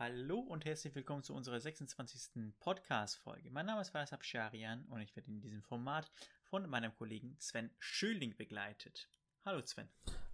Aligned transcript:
Hallo 0.00 0.38
und 0.38 0.64
herzlich 0.64 0.94
willkommen 0.94 1.24
zu 1.24 1.34
unserer 1.34 1.58
26. 1.58 2.54
Podcast-Folge. 2.60 3.50
Mein 3.50 3.66
Name 3.66 3.80
ist 3.80 3.90
Faras 3.90 4.12
Abscharian 4.12 4.84
und 4.84 5.00
ich 5.00 5.16
werde 5.16 5.28
in 5.28 5.40
diesem 5.40 5.60
Format 5.60 6.08
von 6.44 6.70
meinem 6.70 6.94
Kollegen 6.94 7.34
Sven 7.40 7.72
Schöling 7.80 8.36
begleitet. 8.36 9.08
Hallo 9.44 9.60
Sven. 9.66 9.88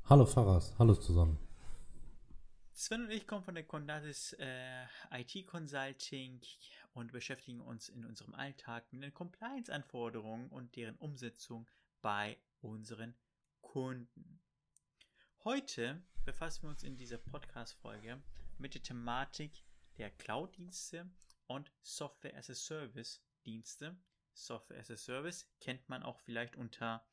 Hallo 0.04 0.27
Faras, 0.27 0.74
hallo 0.79 0.95
zusammen. 0.95 1.38
Sven 2.74 3.04
und 3.04 3.11
ich 3.11 3.27
kommen 3.27 3.42
von 3.42 3.54
der 3.54 3.64
Condatis 3.64 4.35
äh, 4.38 4.85
IT 5.12 5.46
Consulting 5.46 6.42
und 6.92 7.12
beschäftigen 7.12 7.62
uns 7.62 7.88
in 7.88 8.04
unserem 8.04 8.34
Alltag 8.34 8.92
mit 8.92 9.02
den 9.02 9.14
Compliance-Anforderungen 9.14 10.50
und 10.50 10.76
deren 10.76 10.96
Umsetzung 10.96 11.66
bei 12.02 12.36
unseren 12.60 13.14
Kunden. 13.62 14.42
Heute 15.42 16.02
befassen 16.26 16.64
wir 16.64 16.68
uns 16.68 16.82
in 16.82 16.98
dieser 16.98 17.16
Podcast-Folge 17.16 18.22
mit 18.59 18.75
der 18.75 18.82
Thematik 18.82 19.64
der 19.98 20.11
Cloud-Dienste 20.11 21.11
und 21.47 21.73
Software 21.83 22.37
as 22.37 22.51
a 22.51 22.55
Service-Dienste. 22.55 23.97
Software 24.33 24.80
as 24.80 24.91
a 24.91 24.97
Service 24.97 25.48
kennt 25.61 25.88
man 25.88 26.02
auch 26.02 26.19
vielleicht 26.20 26.56
unter 26.56 27.06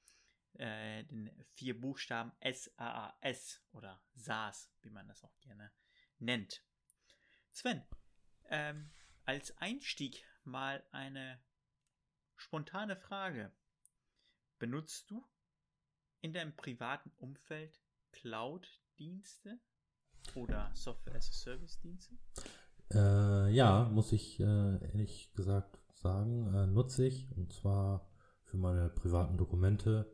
äh, 0.53 1.03
den 1.03 1.31
vier 1.45 1.79
Buchstaben 1.79 2.31
SAAS 2.41 3.61
oder 3.71 4.01
SaaS, 4.15 4.71
wie 4.81 4.89
man 4.89 5.07
das 5.07 5.23
auch 5.23 5.39
gerne 5.39 5.71
nennt. 6.19 6.63
Sven, 7.51 7.83
ähm, 8.45 8.91
als 9.25 9.55
Einstieg 9.57 10.25
mal 10.43 10.85
eine 10.91 11.41
spontane 12.35 12.95
Frage. 12.95 13.53
Benutzt 14.57 15.09
du 15.09 15.27
in 16.21 16.33
deinem 16.33 16.55
privaten 16.55 17.11
Umfeld 17.17 17.81
Cloud-Dienste 18.11 19.59
oder 20.35 20.71
Software 20.73 21.15
as 21.15 21.29
a 21.29 21.33
Service-Dienste? 21.33 22.15
Äh, 22.93 23.53
ja, 23.53 23.89
muss 23.91 24.11
ich 24.11 24.39
äh, 24.39 24.43
ehrlich 24.43 25.33
gesagt 25.33 25.79
sagen, 25.93 26.53
äh, 26.53 26.67
nutze 26.67 27.05
ich 27.05 27.27
und 27.37 27.53
zwar 27.53 28.09
für 28.43 28.57
meine 28.57 28.89
privaten 28.89 29.37
Dokumente 29.37 30.11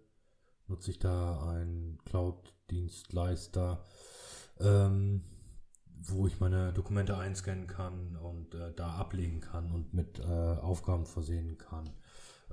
nutze 0.68 0.92
ich 0.92 1.00
da 1.00 1.50
einen 1.50 1.98
Cloud-Dienstleister, 2.06 3.84
ähm, 4.60 5.24
wo 6.00 6.28
ich 6.28 6.40
meine 6.40 6.74
Dokumente 6.74 7.18
einscannen 7.18 7.68
kann 7.68 8.16
und 8.18 8.54
äh, 8.54 8.74
da 8.76 8.90
ablegen 8.96 9.42
kann 9.42 9.72
und 9.72 9.94
mit 9.94 10.20
äh, 10.20 10.24
Aufgaben 10.24 11.06
versehen 11.06 11.58
kann. 11.58 11.88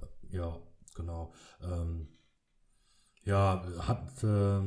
Äh, 0.01 0.37
ja, 0.37 0.59
genau. 0.95 1.33
Ähm, 1.63 2.09
ja, 3.25 3.65
hat 3.79 4.23
äh, 4.23 4.61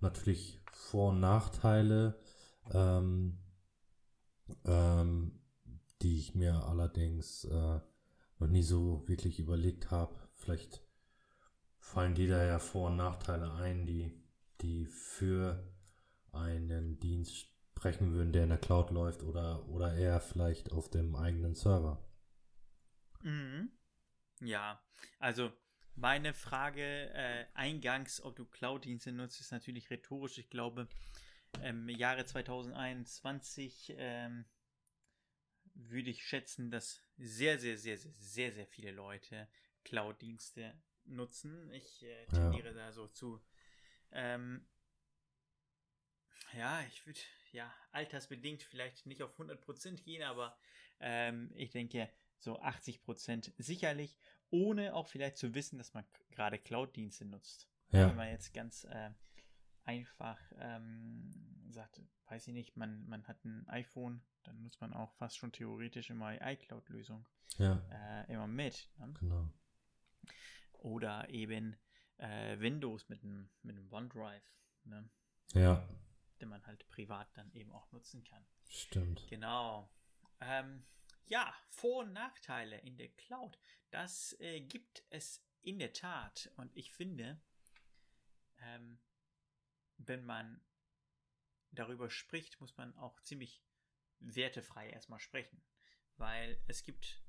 natürlich 0.00 0.60
Vor- 0.72 1.10
und 1.10 1.20
Nachteile, 1.20 2.18
ähm, 2.72 3.38
ähm, 4.64 5.40
die 6.02 6.18
ich 6.18 6.34
mir 6.34 6.64
allerdings 6.64 7.44
äh, 7.44 7.80
noch 8.38 8.48
nie 8.48 8.62
so 8.62 9.06
wirklich 9.06 9.38
überlegt 9.38 9.90
habe. 9.90 10.16
Vielleicht 10.34 10.82
fallen 11.78 12.14
dir 12.14 12.28
da 12.28 12.44
ja 12.44 12.58
Vor- 12.58 12.88
und 12.88 12.96
Nachteile 12.96 13.52
ein, 13.54 13.86
die, 13.86 14.12
die 14.60 14.86
für 14.86 15.70
einen 16.32 16.98
Dienst 17.00 17.36
sprechen 17.80 18.12
würden, 18.12 18.32
der 18.32 18.44
in 18.44 18.50
der 18.50 18.58
Cloud 18.58 18.90
läuft 18.90 19.22
oder, 19.22 19.66
oder 19.68 19.94
eher 19.94 20.20
vielleicht 20.20 20.72
auf 20.72 20.90
dem 20.90 21.16
eigenen 21.16 21.54
Server. 21.54 22.04
Mhm. 23.22 23.70
Ja, 24.40 24.82
also 25.18 25.52
meine 25.96 26.32
Frage 26.32 27.10
äh, 27.12 27.46
eingangs, 27.54 28.22
ob 28.22 28.36
du 28.36 28.44
Cloud-Dienste 28.44 29.12
nutzt, 29.12 29.40
ist 29.40 29.52
natürlich 29.52 29.90
rhetorisch. 29.90 30.38
Ich 30.38 30.50
glaube, 30.50 30.88
im 31.62 31.88
Jahre 31.88 32.24
2021 32.24 33.94
ähm, 33.96 34.44
würde 35.74 36.10
ich 36.10 36.24
schätzen, 36.24 36.70
dass 36.70 37.02
sehr, 37.16 37.58
sehr, 37.58 37.76
sehr, 37.76 37.98
sehr, 37.98 38.12
sehr, 38.12 38.52
sehr 38.52 38.66
viele 38.66 38.90
Leute 38.90 39.48
Cloud-Dienste 39.84 40.74
nutzen. 41.04 41.70
Ich 41.72 42.02
äh, 42.02 42.26
tendiere 42.26 42.68
ja. 42.68 42.74
da 42.74 42.92
so 42.92 43.08
zu. 43.08 43.40
Ähm, 44.12 44.66
ja, 46.56 46.82
ich 46.82 47.06
würde, 47.06 47.20
ja, 47.52 47.72
altersbedingt 47.92 48.62
vielleicht 48.62 49.06
nicht 49.06 49.22
auf 49.22 49.38
100% 49.38 50.02
gehen, 50.02 50.22
aber 50.22 50.56
ähm, 51.00 51.50
ich 51.54 51.70
denke 51.70 52.10
so 52.38 52.60
80% 52.60 53.52
sicherlich, 53.58 54.18
ohne 54.50 54.94
auch 54.94 55.08
vielleicht 55.08 55.36
zu 55.36 55.54
wissen, 55.54 55.78
dass 55.78 55.94
man 55.94 56.04
gerade 56.30 56.58
Cloud-Dienste 56.58 57.24
nutzt. 57.24 57.68
Ja. 57.92 58.08
Wenn 58.08 58.16
man 58.16 58.28
jetzt 58.28 58.52
ganz 58.52 58.84
äh, 58.84 59.10
einfach 59.84 60.38
ähm, 60.58 61.30
sagt, 61.70 62.00
weiß 62.28 62.48
ich 62.48 62.54
nicht, 62.54 62.76
man, 62.76 63.06
man 63.06 63.26
hat 63.26 63.44
ein 63.44 63.68
iPhone, 63.68 64.22
dann 64.42 64.62
nutzt 64.62 64.80
man 64.80 64.92
auch 64.92 65.12
fast 65.14 65.36
schon 65.36 65.52
theoretisch 65.52 66.10
immer 66.10 66.32
die 66.32 66.38
iCloud-Lösung 66.40 67.26
ja. 67.58 67.82
äh, 67.90 68.32
immer 68.32 68.46
mit. 68.46 68.90
Ne? 68.98 69.12
Genau. 69.20 69.48
Oder 70.72 71.28
eben 71.28 71.76
äh, 72.18 72.58
Windows 72.58 73.08
mit 73.08 73.22
einem 73.22 73.50
mit 73.62 73.76
einem 73.76 73.92
OneDrive. 73.92 74.42
Ne? 74.84 75.08
Ja. 75.52 75.88
Den 76.40 76.48
man 76.48 76.66
halt 76.66 76.88
privat 76.88 77.28
dann 77.36 77.52
eben 77.52 77.72
auch 77.72 77.90
nutzen 77.92 78.24
kann. 78.24 78.46
Stimmt. 78.68 79.26
Genau. 79.28 79.90
Ähm, 80.40 80.84
ja, 81.26 81.54
Vor- 81.68 82.04
und 82.04 82.12
Nachteile 82.12 82.78
in 82.78 82.96
der 82.96 83.08
Cloud. 83.10 83.58
Das 83.90 84.36
äh, 84.40 84.60
gibt 84.60 85.04
es 85.10 85.44
in 85.62 85.78
der 85.78 85.92
Tat. 85.92 86.50
Und 86.56 86.74
ich 86.76 86.92
finde, 86.92 87.40
ähm, 88.62 88.98
wenn 90.06 90.24
man 90.24 90.60
darüber 91.70 92.10
spricht, 92.10 92.60
muss 92.60 92.76
man 92.76 92.96
auch 92.96 93.20
ziemlich 93.20 93.62
wertefrei 94.18 94.90
erstmal 94.90 95.20
sprechen. 95.20 95.62
Weil 96.16 96.60
es 96.66 96.82
gibt 96.82 97.22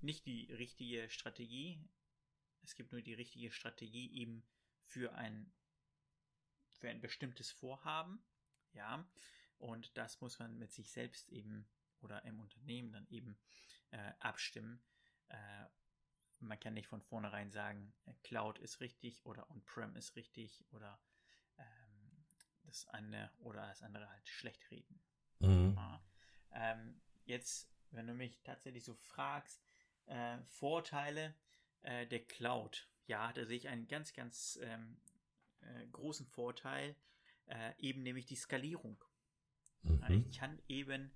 nicht 0.00 0.26
die 0.26 0.52
richtige 0.52 1.10
Strategie. 1.10 1.82
Es 2.62 2.74
gibt 2.74 2.92
nur 2.92 3.02
die 3.02 3.14
richtige 3.14 3.50
Strategie 3.50 4.12
eben 4.14 4.46
für 4.84 5.14
ein, 5.14 5.52
für 6.72 6.88
ein 6.88 7.00
bestimmtes 7.00 7.50
Vorhaben. 7.50 8.24
Ja. 8.72 9.08
Und 9.58 9.96
das 9.96 10.20
muss 10.20 10.38
man 10.38 10.58
mit 10.58 10.72
sich 10.72 10.90
selbst 10.90 11.28
eben 11.28 11.68
oder 12.00 12.24
im 12.24 12.40
Unternehmen 12.40 12.92
dann 12.92 13.06
eben 13.08 13.38
äh, 13.90 14.12
abstimmen. 14.18 14.82
Äh, 15.28 15.66
man 16.40 16.58
kann 16.58 16.74
nicht 16.74 16.88
von 16.88 17.02
vornherein 17.02 17.52
sagen, 17.52 17.94
Cloud 18.24 18.58
ist 18.58 18.80
richtig 18.80 19.24
oder 19.24 19.48
On-Prem 19.50 19.94
ist 19.94 20.16
richtig 20.16 20.64
oder 20.72 21.00
das 22.72 22.88
eine 22.88 23.30
oder 23.38 23.66
das 23.66 23.82
andere 23.82 24.08
halt 24.10 24.28
schlecht 24.28 24.70
reden. 24.70 25.00
Mhm. 25.38 25.74
Ja. 25.76 26.04
Ähm, 26.52 27.00
jetzt, 27.24 27.70
wenn 27.90 28.06
du 28.06 28.14
mich 28.14 28.42
tatsächlich 28.42 28.84
so 28.84 28.94
fragst, 28.94 29.62
äh, 30.06 30.38
Vorteile 30.44 31.34
äh, 31.82 32.06
der 32.06 32.24
Cloud, 32.24 32.88
ja, 33.06 33.32
da 33.32 33.44
sehe 33.44 33.56
ich 33.56 33.68
einen 33.68 33.88
ganz, 33.88 34.12
ganz 34.12 34.58
ähm, 34.62 35.00
äh, 35.60 35.86
großen 35.88 36.26
Vorteil, 36.26 36.96
äh, 37.46 37.72
eben 37.78 38.02
nämlich 38.02 38.26
die 38.26 38.36
Skalierung. 38.36 39.02
Mhm. 39.82 40.26
Ich 40.28 40.38
kann 40.38 40.60
eben 40.68 41.12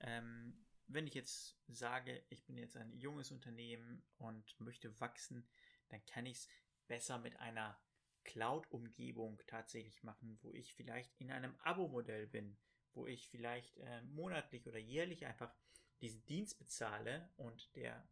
ähm, 0.00 0.66
wenn 0.92 1.06
ich 1.06 1.14
jetzt 1.14 1.56
sage, 1.68 2.24
ich 2.30 2.44
bin 2.44 2.56
jetzt 2.56 2.76
ein 2.76 2.92
junges 2.98 3.30
Unternehmen 3.30 4.02
und 4.18 4.58
möchte 4.60 4.98
wachsen, 5.00 5.48
dann 5.88 6.04
kann 6.06 6.26
ich 6.26 6.38
es 6.38 6.48
besser 6.88 7.18
mit 7.18 7.38
einer 7.38 7.78
Cloud-Umgebung 8.24 9.40
tatsächlich 9.46 10.02
machen, 10.02 10.38
wo 10.42 10.52
ich 10.52 10.74
vielleicht 10.74 11.12
in 11.20 11.30
einem 11.30 11.54
Abo-Modell 11.60 12.26
bin, 12.26 12.56
wo 12.94 13.06
ich 13.06 13.28
vielleicht 13.28 13.78
äh, 13.78 14.02
monatlich 14.02 14.66
oder 14.66 14.78
jährlich 14.78 15.26
einfach 15.26 15.52
diesen 16.00 16.24
Dienst 16.26 16.58
bezahle 16.58 17.28
und 17.36 17.74
der 17.76 18.06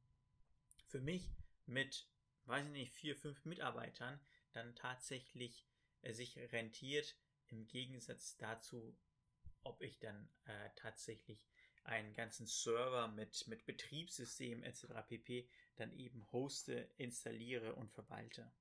für 0.87 1.01
mich 1.01 1.31
mit, 1.67 2.09
weiß 2.47 2.67
ich 2.67 2.73
nicht, 2.73 2.93
vier, 2.93 3.17
fünf 3.17 3.45
Mitarbeitern 3.45 4.21
dann 4.53 4.75
tatsächlich 4.75 5.67
äh, 6.03 6.13
sich 6.13 6.39
rentiert, 6.53 7.17
im 7.49 7.67
Gegensatz 7.67 8.37
dazu, 8.37 8.97
ob 9.63 9.83
ich 9.83 9.99
dann 9.99 10.29
äh, 10.45 10.71
tatsächlich 10.77 11.49
einen 11.85 12.13
ganzen 12.15 12.47
Server 12.47 13.09
mit, 13.09 13.47
mit 13.49 13.65
Betriebssystem 13.65 14.63
etc. 14.63 14.87
pp. 15.07 15.49
dann 15.77 15.93
eben 15.95 16.31
hoste, 16.33 16.91
installiere 16.99 17.75
und 17.75 17.91
verwalte. 17.91 18.53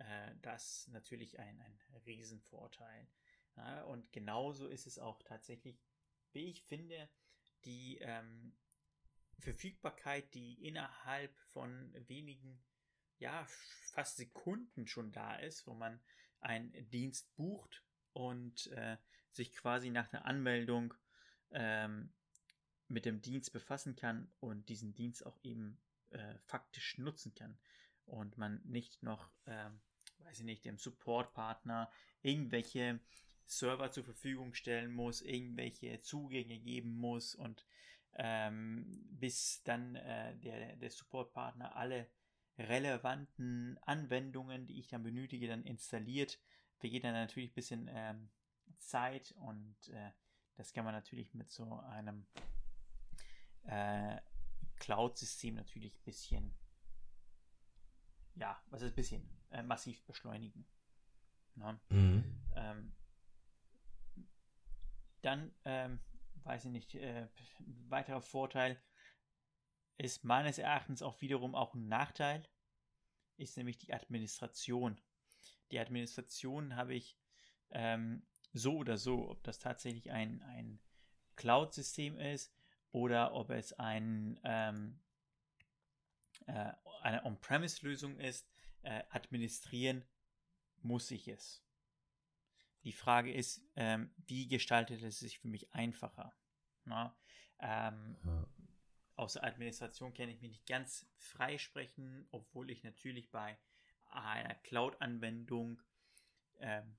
Äh, 0.00 0.34
das 0.42 0.88
natürlich 0.88 1.38
ein, 1.38 1.60
ein 1.60 1.80
Riesenvorteil. 2.06 3.06
Ja, 3.56 3.82
und 3.84 4.12
genauso 4.12 4.66
ist 4.66 4.86
es 4.86 4.98
auch 4.98 5.22
tatsächlich, 5.22 5.78
wie 6.32 6.48
ich 6.50 6.62
finde, 6.62 7.08
die 7.64 7.98
ähm, 7.98 8.56
Verfügbarkeit, 9.38 10.32
die 10.34 10.54
innerhalb 10.66 11.36
von 11.52 11.92
wenigen, 12.08 12.62
ja, 13.18 13.46
fast 13.92 14.16
Sekunden 14.16 14.86
schon 14.86 15.12
da 15.12 15.36
ist, 15.36 15.66
wo 15.66 15.74
man 15.74 16.00
einen 16.40 16.72
Dienst 16.90 17.34
bucht 17.36 17.84
und 18.12 18.68
äh, 18.68 18.96
sich 19.30 19.52
quasi 19.52 19.90
nach 19.90 20.08
der 20.08 20.24
Anmeldung 20.24 20.94
ähm, 21.50 22.12
mit 22.88 23.04
dem 23.04 23.20
Dienst 23.20 23.52
befassen 23.52 23.96
kann 23.96 24.32
und 24.40 24.68
diesen 24.68 24.94
Dienst 24.94 25.26
auch 25.26 25.38
eben 25.42 25.78
äh, 26.10 26.38
faktisch 26.46 26.98
nutzen 26.98 27.34
kann. 27.34 27.58
Und 28.06 28.38
man 28.38 28.60
nicht 28.64 29.02
noch, 29.02 29.30
äh, 29.44 29.70
weiß 30.24 30.40
ich 30.40 30.44
nicht, 30.44 30.64
dem 30.64 30.78
Supportpartner 30.78 31.90
irgendwelche 32.22 33.00
Server 33.46 33.90
zur 33.90 34.04
Verfügung 34.04 34.54
stellen 34.54 34.92
muss, 34.92 35.22
irgendwelche 35.22 36.00
Zugänge 36.02 36.58
geben 36.58 36.96
muss 36.96 37.34
und 37.34 37.66
ähm, 38.14 38.86
bis 39.10 39.62
dann 39.64 39.96
äh, 39.96 40.36
der, 40.36 40.76
der 40.76 40.90
Supportpartner 40.90 41.76
alle 41.76 42.08
relevanten 42.58 43.78
Anwendungen, 43.82 44.66
die 44.66 44.78
ich 44.78 44.88
dann 44.88 45.02
benötige, 45.02 45.48
dann 45.48 45.64
installiert, 45.64 46.38
vergeht 46.78 47.04
dann 47.04 47.14
natürlich 47.14 47.50
ein 47.50 47.54
bisschen 47.54 47.90
ähm, 47.92 48.30
Zeit 48.78 49.32
und 49.32 49.76
äh, 49.88 50.10
das 50.56 50.72
kann 50.72 50.84
man 50.84 50.94
natürlich 50.94 51.32
mit 51.34 51.50
so 51.50 51.80
einem 51.80 52.26
äh, 53.64 54.18
Cloud-System 54.76 55.54
natürlich 55.54 55.94
ein 55.96 56.04
bisschen, 56.04 56.54
ja, 58.34 58.60
was 58.70 58.82
ist 58.82 58.92
ein 58.92 58.94
bisschen, 58.94 59.39
äh, 59.50 59.62
massiv 59.62 60.02
beschleunigen. 60.04 60.66
Ne? 61.54 61.80
Mhm. 61.88 62.40
Ähm, 62.54 62.92
dann, 65.22 65.54
ähm, 65.64 66.00
weiß 66.44 66.64
ich 66.66 66.70
nicht, 66.70 66.94
äh, 66.94 67.28
weiterer 67.88 68.22
Vorteil 68.22 68.80
ist 69.98 70.24
meines 70.24 70.58
Erachtens 70.58 71.02
auch 71.02 71.20
wiederum 71.20 71.54
auch 71.54 71.74
ein 71.74 71.88
Nachteil, 71.88 72.48
ist 73.36 73.56
nämlich 73.56 73.78
die 73.78 73.92
Administration. 73.92 75.00
Die 75.70 75.78
Administration 75.78 76.76
habe 76.76 76.94
ich 76.94 77.18
ähm, 77.70 78.26
so 78.52 78.76
oder 78.76 78.96
so, 78.96 79.30
ob 79.30 79.42
das 79.44 79.58
tatsächlich 79.58 80.10
ein, 80.10 80.42
ein 80.42 80.80
Cloud-System 81.36 82.18
ist 82.18 82.54
oder 82.92 83.34
ob 83.34 83.50
es 83.50 83.72
ein, 83.74 84.40
ähm, 84.44 85.00
äh, 86.46 86.72
eine 87.02 87.24
On-Premise-Lösung 87.24 88.18
ist, 88.18 88.50
äh, 88.82 89.04
administrieren 89.10 90.04
muss 90.82 91.10
ich 91.10 91.28
es. 91.28 91.62
Die 92.84 92.92
Frage 92.92 93.32
ist, 93.32 93.62
ähm, 93.76 94.10
wie 94.26 94.48
gestaltet 94.48 95.02
es 95.02 95.18
sich 95.18 95.38
für 95.38 95.48
mich 95.48 95.72
einfacher? 95.74 96.34
Na, 96.84 97.16
ähm, 97.58 98.16
ja. 98.24 98.46
Aus 99.16 99.34
der 99.34 99.44
Administration 99.44 100.14
kann 100.14 100.30
ich 100.30 100.40
mich 100.40 100.50
nicht 100.50 100.66
ganz 100.66 101.06
freisprechen, 101.16 102.26
obwohl 102.30 102.70
ich 102.70 102.82
natürlich 102.84 103.30
bei 103.30 103.58
einer 104.06 104.54
Cloud-Anwendung 104.54 105.82
ähm, 106.58 106.96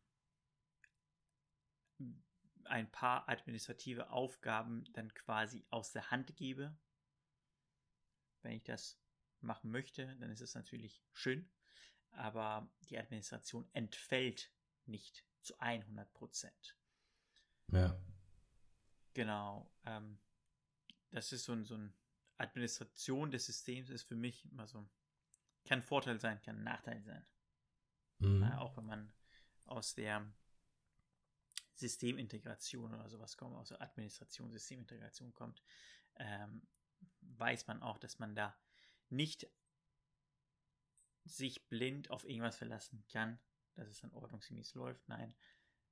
ein 2.66 2.92
paar 2.92 3.28
administrative 3.28 4.12
Aufgaben 4.12 4.83
dann 4.94 5.12
quasi 5.16 5.66
aus 5.72 5.92
der 5.94 6.12
Hand 6.12 6.36
gebe. 6.38 6.78
Wenn 8.44 8.54
ich 8.54 8.63
das 8.63 9.00
machen 9.39 9.72
möchte, 9.72 10.16
dann 10.18 10.30
ist 10.30 10.42
es 10.42 10.54
natürlich 10.54 11.04
schön, 11.13 11.50
aber 12.11 12.69
die 12.89 12.97
Administration 12.97 13.67
entfällt 13.73 14.51
nicht 14.85 15.25
zu 15.41 15.57
100 15.59 16.13
Prozent. 16.13 16.77
Ja. 17.71 17.99
Genau. 19.13 19.71
Ähm, 19.85 20.19
das 21.11 21.31
ist 21.31 21.45
so 21.45 21.53
ein, 21.53 21.65
so 21.65 21.75
ein 21.75 21.93
Administration 22.37 23.31
des 23.31 23.45
Systems 23.45 23.89
ist 23.89 24.03
für 24.03 24.15
mich 24.15 24.45
immer 24.45 24.67
so, 24.67 24.87
kann 25.65 25.81
Vorteil 25.81 26.19
sein, 26.19 26.41
kann 26.41 26.63
Nachteil 26.63 27.01
sein. 27.03 27.25
Mhm. 28.19 28.41
Ja, 28.41 28.59
auch 28.59 28.75
wenn 28.77 28.85
man 28.85 29.13
aus 29.65 29.93
der 29.93 30.31
Systemintegration 31.75 32.93
oder 32.93 33.09
sowas 33.09 33.37
kommt, 33.37 33.55
aus 33.55 33.69
der 33.69 33.81
Administration, 33.81 34.51
Systemintegration 34.51 35.33
kommt, 35.33 35.61
ähm, 36.15 36.67
weiß 37.21 37.67
man 37.67 37.81
auch, 37.81 37.97
dass 37.97 38.19
man 38.19 38.35
da 38.35 38.55
nicht 39.09 39.47
sich 41.23 41.68
blind 41.68 42.09
auf 42.09 42.25
irgendwas 42.25 42.57
verlassen 42.57 43.03
kann, 43.12 43.39
dass 43.75 43.88
es 43.88 44.00
dann 44.00 44.12
ordnungsgemäß 44.12 44.73
läuft. 44.75 45.07
Nein, 45.07 45.35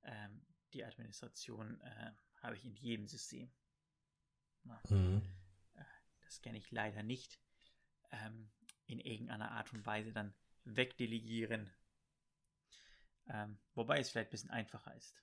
ähm, 0.02 0.44
die 0.72 0.84
Administration 0.84 1.80
äh, 1.80 2.12
habe 2.42 2.56
ich 2.56 2.64
in 2.64 2.74
jedem 2.74 3.06
System. 3.06 3.52
Mhm. 4.88 5.22
Äh, 5.74 5.84
das 6.22 6.40
kenne 6.40 6.58
ich 6.58 6.70
leider 6.70 7.02
nicht. 7.02 7.40
Ähm, 8.10 8.50
in 8.86 8.98
irgendeiner 8.98 9.52
Art 9.52 9.72
und 9.72 9.86
Weise 9.86 10.12
dann 10.12 10.34
wegdelegieren. 10.64 11.70
Ähm, 13.28 13.58
wobei 13.74 14.00
es 14.00 14.10
vielleicht 14.10 14.28
ein 14.28 14.32
bisschen 14.32 14.50
einfacher 14.50 14.94
ist. 14.96 15.16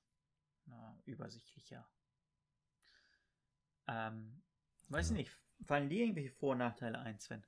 Na, 0.66 0.98
übersichtlicher. 1.06 1.88
Ähm, 3.88 4.42
weiß 4.90 5.10
ja. 5.10 5.16
nicht, 5.18 5.32
fallen 5.66 5.90
dir 5.90 6.02
irgendwelche 6.02 6.32
Vor- 6.32 6.54
und 6.54 6.60
Nachteile 6.60 7.00
ein, 7.00 7.20
Sven? 7.20 7.44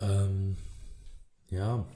Ähm, 0.00 0.56
ja, 1.52 1.86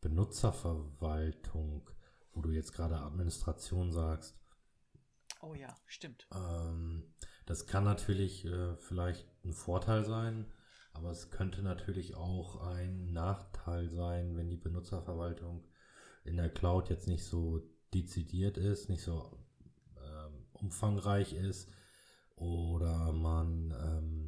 Benutzerverwaltung, 0.00 1.88
wo 2.32 2.42
du 2.42 2.50
jetzt 2.50 2.72
gerade 2.72 2.98
Administration 2.98 3.92
sagst. 3.92 4.36
Oh 5.40 5.54
ja, 5.54 5.72
stimmt. 5.86 6.26
Ähm, 6.34 7.04
das 7.46 7.66
kann 7.66 7.84
natürlich 7.84 8.44
äh, 8.44 8.76
vielleicht 8.76 9.28
ein 9.44 9.52
Vorteil 9.52 10.04
sein, 10.04 10.46
aber 10.92 11.12
es 11.12 11.30
könnte 11.30 11.62
natürlich 11.62 12.16
auch 12.16 12.60
ein 12.60 13.12
Nachteil 13.12 13.88
sein, 13.88 14.36
wenn 14.36 14.50
die 14.50 14.56
Benutzerverwaltung 14.56 15.64
in 16.24 16.36
der 16.36 16.50
Cloud 16.50 16.90
jetzt 16.90 17.06
nicht 17.06 17.24
so 17.24 17.62
dezidiert 17.94 18.58
ist, 18.58 18.88
nicht 18.88 19.02
so 19.02 19.38
ähm, 19.96 20.44
umfangreich 20.54 21.34
ist 21.34 21.70
oder 22.34 23.12
man 23.12 23.70
ähm, 23.80 24.27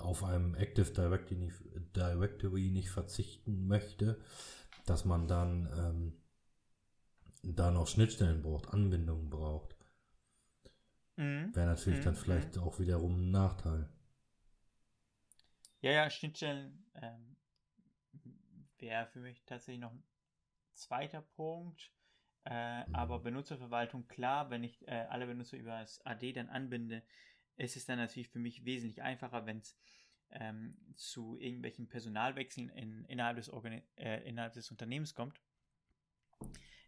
auf 0.00 0.24
einem 0.24 0.54
Active 0.54 0.90
Directory 0.92 1.36
nicht, 1.36 1.56
Directory 1.96 2.70
nicht 2.70 2.90
verzichten 2.90 3.66
möchte, 3.66 4.20
dass 4.86 5.04
man 5.04 5.28
dann 5.28 5.68
ähm, 5.76 6.12
da 7.42 7.70
noch 7.70 7.86
Schnittstellen 7.86 8.42
braucht, 8.42 8.68
Anbindungen 8.68 9.30
braucht. 9.30 9.76
Mhm. 11.16 11.54
Wäre 11.54 11.66
natürlich 11.66 12.00
mhm. 12.00 12.04
dann 12.04 12.16
vielleicht 12.16 12.56
mhm. 12.56 12.62
auch 12.62 12.78
wiederum 12.78 13.20
ein 13.20 13.30
Nachteil. 13.30 13.88
Ja, 15.80 15.90
ja, 15.92 16.10
Schnittstellen 16.10 16.86
ähm, 16.94 17.36
wäre 18.78 19.06
für 19.06 19.20
mich 19.20 19.42
tatsächlich 19.44 19.80
noch 19.80 19.92
ein 19.92 20.04
zweiter 20.74 21.22
Punkt. 21.22 21.92
Äh, 22.44 22.86
mhm. 22.86 22.94
Aber 22.94 23.20
Benutzerverwaltung, 23.20 24.06
klar, 24.08 24.50
wenn 24.50 24.64
ich 24.64 24.86
äh, 24.88 25.06
alle 25.10 25.26
Benutzer 25.26 25.56
über 25.56 25.80
das 25.80 26.04
AD 26.06 26.32
dann 26.32 26.48
anbinde, 26.48 27.02
ist 27.56 27.76
es 27.76 27.86
dann 27.86 27.98
natürlich 27.98 28.28
für 28.28 28.38
mich 28.38 28.64
wesentlich 28.64 29.02
einfacher, 29.02 29.46
wenn 29.46 29.58
es 29.58 29.76
ähm, 30.30 30.76
zu 30.96 31.36
irgendwelchen 31.38 31.88
Personalwechseln 31.88 32.68
in, 32.70 33.04
innerhalb, 33.04 33.36
des 33.36 33.50
äh, 33.96 34.28
innerhalb 34.28 34.54
des 34.54 34.70
Unternehmens 34.70 35.14
kommt. 35.14 35.40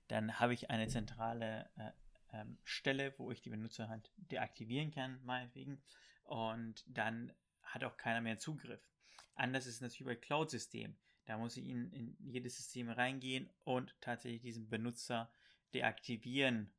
Dann 0.08 0.38
habe 0.40 0.54
ich 0.54 0.70
eine 0.70 0.88
zentrale 0.88 1.70
äh, 1.76 1.90
ähm, 2.32 2.58
Stelle, 2.64 3.14
wo 3.18 3.30
ich 3.30 3.42
die 3.42 3.50
Benutzer 3.50 3.88
halt 3.88 4.10
deaktivieren 4.16 4.90
kann, 4.90 5.20
meinetwegen. 5.24 5.82
Und 6.24 6.84
dann 6.86 7.32
hat 7.62 7.84
auch 7.84 7.96
keiner 7.96 8.20
mehr 8.20 8.38
Zugriff. 8.38 8.90
Anders 9.34 9.66
ist 9.66 9.76
es 9.76 9.80
natürlich 9.80 10.06
bei 10.06 10.26
Cloud-Systemen. 10.26 10.96
Da 11.26 11.38
muss 11.38 11.56
ich 11.56 11.66
in, 11.66 11.90
in 11.92 12.16
jedes 12.20 12.56
System 12.56 12.90
reingehen 12.90 13.50
und 13.64 13.96
tatsächlich 14.00 14.42
diesen 14.42 14.68
Benutzer 14.68 15.30
deaktivieren 15.72 16.72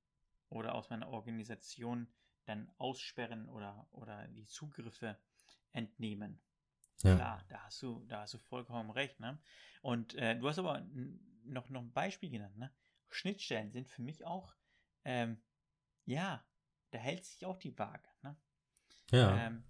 oder 0.50 0.76
aus 0.76 0.90
meiner 0.90 1.10
Organisation 1.10 2.08
dann 2.46 2.72
aussperren 2.78 3.50
oder, 3.50 3.88
oder 3.92 4.28
die 4.28 4.46
Zugriffe 4.46 5.18
entnehmen. 5.72 6.40
Ja. 7.04 7.16
Klar, 7.16 7.46
da 7.50 7.64
hast 7.64 7.82
du, 7.82 8.06
da 8.08 8.22
hast 8.22 8.34
du 8.34 8.38
vollkommen 8.38 8.90
recht, 8.92 9.20
ne? 9.20 9.38
Und 9.82 10.16
äh, 10.16 10.38
du 10.38 10.48
hast 10.48 10.60
aber 10.60 10.86
noch, 11.44 11.70
noch 11.70 11.82
ein 11.82 11.92
Beispiel 11.92 12.30
genannt, 12.30 12.58
ne? 12.58 12.72
Schnittstellen 13.10 13.72
sind 13.72 13.88
für 13.88 14.02
mich 14.02 14.26
auch, 14.26 14.56
ähm, 15.04 15.42
ja, 16.06 16.44
da 16.92 16.98
hält 16.98 17.26
sich 17.26 17.46
auch 17.46 17.58
die 17.58 17.78
Waage, 17.78 18.08
ne? 18.22 18.36
Ja. 19.12 19.48
Ähm, 19.48 19.64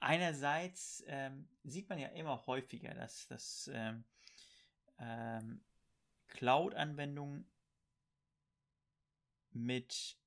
einerseits 0.00 1.04
ähm, 1.06 1.48
sieht 1.62 1.88
man 1.88 1.98
ja 1.98 2.08
immer 2.08 2.46
häufiger, 2.46 2.94
dass, 2.94 3.26
dass 3.28 3.70
ähm, 3.72 4.04
ähm, 4.98 5.64
Cloud-Anwendungen 6.28 7.46
mit 9.52 10.18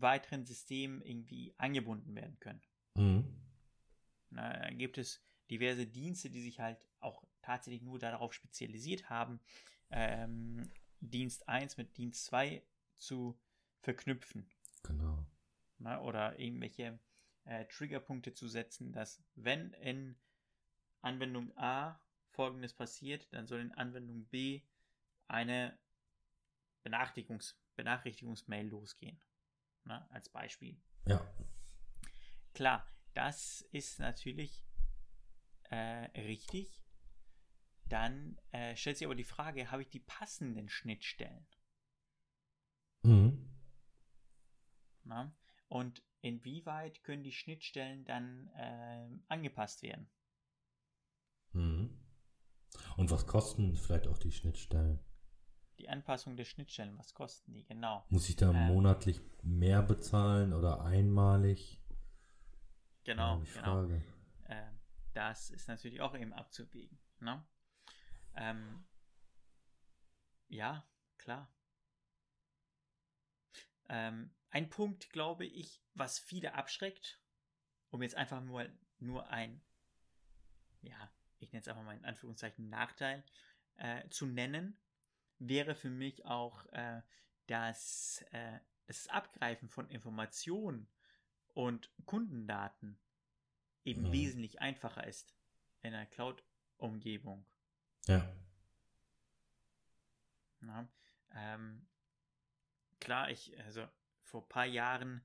weiteren 0.00 0.44
Systemen 0.44 1.02
irgendwie 1.02 1.54
angebunden 1.58 2.14
werden 2.14 2.38
können. 2.40 2.62
Mhm. 2.94 3.24
Na, 4.30 4.70
gibt 4.70 4.98
es 4.98 5.22
diverse 5.50 5.86
Dienste, 5.86 6.30
die 6.30 6.42
sich 6.42 6.60
halt 6.60 6.78
auch 7.00 7.24
tatsächlich 7.42 7.82
nur 7.82 7.98
darauf 7.98 8.32
spezialisiert 8.32 9.08
haben, 9.08 9.40
ähm, 9.90 10.70
Dienst 11.00 11.48
1 11.48 11.76
mit 11.76 11.96
Dienst 11.96 12.24
2 12.26 12.62
zu 12.96 13.38
verknüpfen. 13.80 14.50
Genau. 14.82 15.24
Na, 15.78 16.00
oder 16.00 16.38
irgendwelche 16.38 16.98
äh, 17.44 17.66
Triggerpunkte 17.66 18.34
zu 18.34 18.48
setzen, 18.48 18.92
dass 18.92 19.22
wenn 19.34 19.72
in 19.74 20.16
Anwendung 21.02 21.56
A 21.56 22.00
folgendes 22.30 22.74
passiert, 22.74 23.32
dann 23.32 23.46
soll 23.46 23.60
in 23.60 23.72
Anwendung 23.72 24.24
B 24.26 24.62
eine 25.28 25.78
Benachrichtigungs 26.82 27.58
Benachrichtigungsmail 27.76 28.68
losgehen. 28.68 29.20
Na, 29.86 30.06
als 30.10 30.28
Beispiel. 30.28 30.76
Ja. 31.06 31.24
Klar, 32.54 32.84
das 33.14 33.62
ist 33.70 34.00
natürlich 34.00 34.66
äh, 35.70 36.10
richtig. 36.20 36.82
Dann 37.88 38.36
äh, 38.50 38.74
stellt 38.74 38.98
sich 38.98 39.06
aber 39.06 39.14
die 39.14 39.22
Frage, 39.24 39.70
habe 39.70 39.82
ich 39.82 39.88
die 39.88 40.00
passenden 40.00 40.68
Schnittstellen? 40.68 41.46
Mhm. 43.02 43.48
Na? 45.04 45.32
Und 45.68 46.02
inwieweit 46.20 47.04
können 47.04 47.22
die 47.22 47.32
Schnittstellen 47.32 48.04
dann 48.04 48.48
äh, 48.56 49.08
angepasst 49.28 49.82
werden? 49.82 50.10
Mhm. 51.52 51.96
Und 52.96 53.10
was 53.12 53.26
kosten 53.28 53.76
vielleicht 53.76 54.08
auch 54.08 54.18
die 54.18 54.32
Schnittstellen? 54.32 54.98
Die 55.78 55.88
Anpassung 55.88 56.36
der 56.36 56.44
Schnittstellen, 56.44 56.96
was 56.98 57.12
kosten 57.14 57.52
die, 57.52 57.64
genau? 57.64 58.04
Muss 58.08 58.28
ich 58.28 58.36
da 58.36 58.50
ähm, 58.50 58.66
monatlich 58.68 59.20
mehr 59.42 59.82
bezahlen 59.82 60.52
oder 60.52 60.82
einmalig? 60.84 61.80
Genau, 63.04 63.42
ja, 63.54 63.60
genau. 63.60 63.88
Äh, 64.44 64.70
das 65.12 65.50
ist 65.50 65.68
natürlich 65.68 66.00
auch 66.00 66.14
eben 66.16 66.32
abzuwägen. 66.32 66.98
Ne? 67.20 67.44
Ähm, 68.34 68.84
ja, 70.48 70.86
klar. 71.18 71.48
Ähm, 73.88 74.30
ein 74.50 74.68
Punkt, 74.70 75.10
glaube 75.10 75.44
ich, 75.44 75.82
was 75.94 76.18
viele 76.18 76.54
abschreckt, 76.54 77.20
um 77.90 78.02
jetzt 78.02 78.14
einfach 78.14 78.42
nur, 78.42 78.66
nur 78.98 79.28
ein, 79.28 79.60
ja, 80.82 81.10
ich 81.38 81.52
nenne 81.52 81.60
es 81.60 81.68
einfach 81.68 81.84
mal 81.84 81.96
in 81.96 82.04
Anführungszeichen 82.04 82.68
Nachteil 82.68 83.24
äh, 83.76 84.08
zu 84.08 84.26
nennen, 84.26 84.78
wäre 85.38 85.74
für 85.74 85.90
mich 85.90 86.24
auch 86.24 86.66
äh, 86.66 87.02
dass 87.46 88.24
äh, 88.32 88.58
das 88.86 89.08
Abgreifen 89.08 89.68
von 89.68 89.88
Informationen 89.90 90.88
und 91.54 91.90
Kundendaten 92.04 92.98
eben 93.84 94.02
mhm. 94.02 94.12
wesentlich 94.12 94.60
einfacher 94.60 95.06
ist 95.06 95.34
in 95.80 95.94
einer 95.94 96.06
Cloud-Umgebung. 96.06 97.46
Ja. 98.06 98.28
Na, 100.60 100.88
ähm, 101.34 101.86
klar, 103.00 103.30
ich, 103.30 103.58
also 103.60 103.86
vor 104.22 104.42
ein 104.42 104.48
paar 104.48 104.66
Jahren 104.66 105.24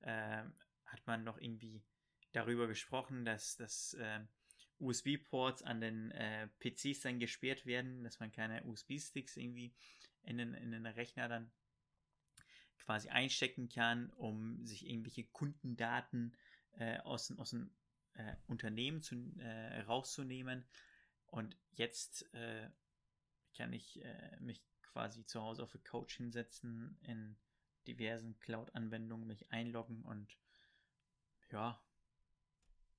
äh, 0.00 0.42
hat 0.86 1.06
man 1.06 1.24
noch 1.24 1.38
irgendwie 1.38 1.82
darüber 2.32 2.66
gesprochen, 2.66 3.24
dass, 3.24 3.56
dass 3.56 3.94
äh, 3.94 4.20
USB-Ports 4.82 5.62
an 5.62 5.80
den 5.80 6.10
äh, 6.10 6.48
PCs 6.58 7.00
dann 7.00 7.20
gesperrt 7.20 7.64
werden, 7.66 8.02
dass 8.04 8.20
man 8.20 8.32
keine 8.32 8.64
USB-Sticks 8.64 9.36
irgendwie 9.36 9.72
in 10.22 10.38
den, 10.38 10.54
in 10.54 10.72
den 10.72 10.86
Rechner 10.86 11.28
dann 11.28 11.50
quasi 12.78 13.08
einstecken 13.08 13.68
kann, 13.68 14.10
um 14.10 14.64
sich 14.64 14.86
irgendwelche 14.86 15.24
Kundendaten 15.24 16.36
äh, 16.78 16.98
aus, 17.00 17.30
aus 17.38 17.50
dem 17.50 17.70
äh, 18.14 18.34
Unternehmen 18.46 19.02
zu, 19.02 19.16
äh, 19.38 19.80
rauszunehmen. 19.82 20.64
Und 21.26 21.56
jetzt 21.70 22.32
äh, 22.34 22.68
kann 23.56 23.72
ich 23.72 24.04
äh, 24.04 24.36
mich 24.40 24.62
quasi 24.82 25.24
zu 25.24 25.40
Hause 25.40 25.62
auf 25.62 25.72
der 25.72 25.80
Couch 25.80 26.16
hinsetzen, 26.16 26.98
in 27.02 27.36
diversen 27.86 28.38
Cloud-Anwendungen 28.40 29.26
mich 29.26 29.50
einloggen 29.50 30.02
und 30.02 30.36
ja, 31.50 31.82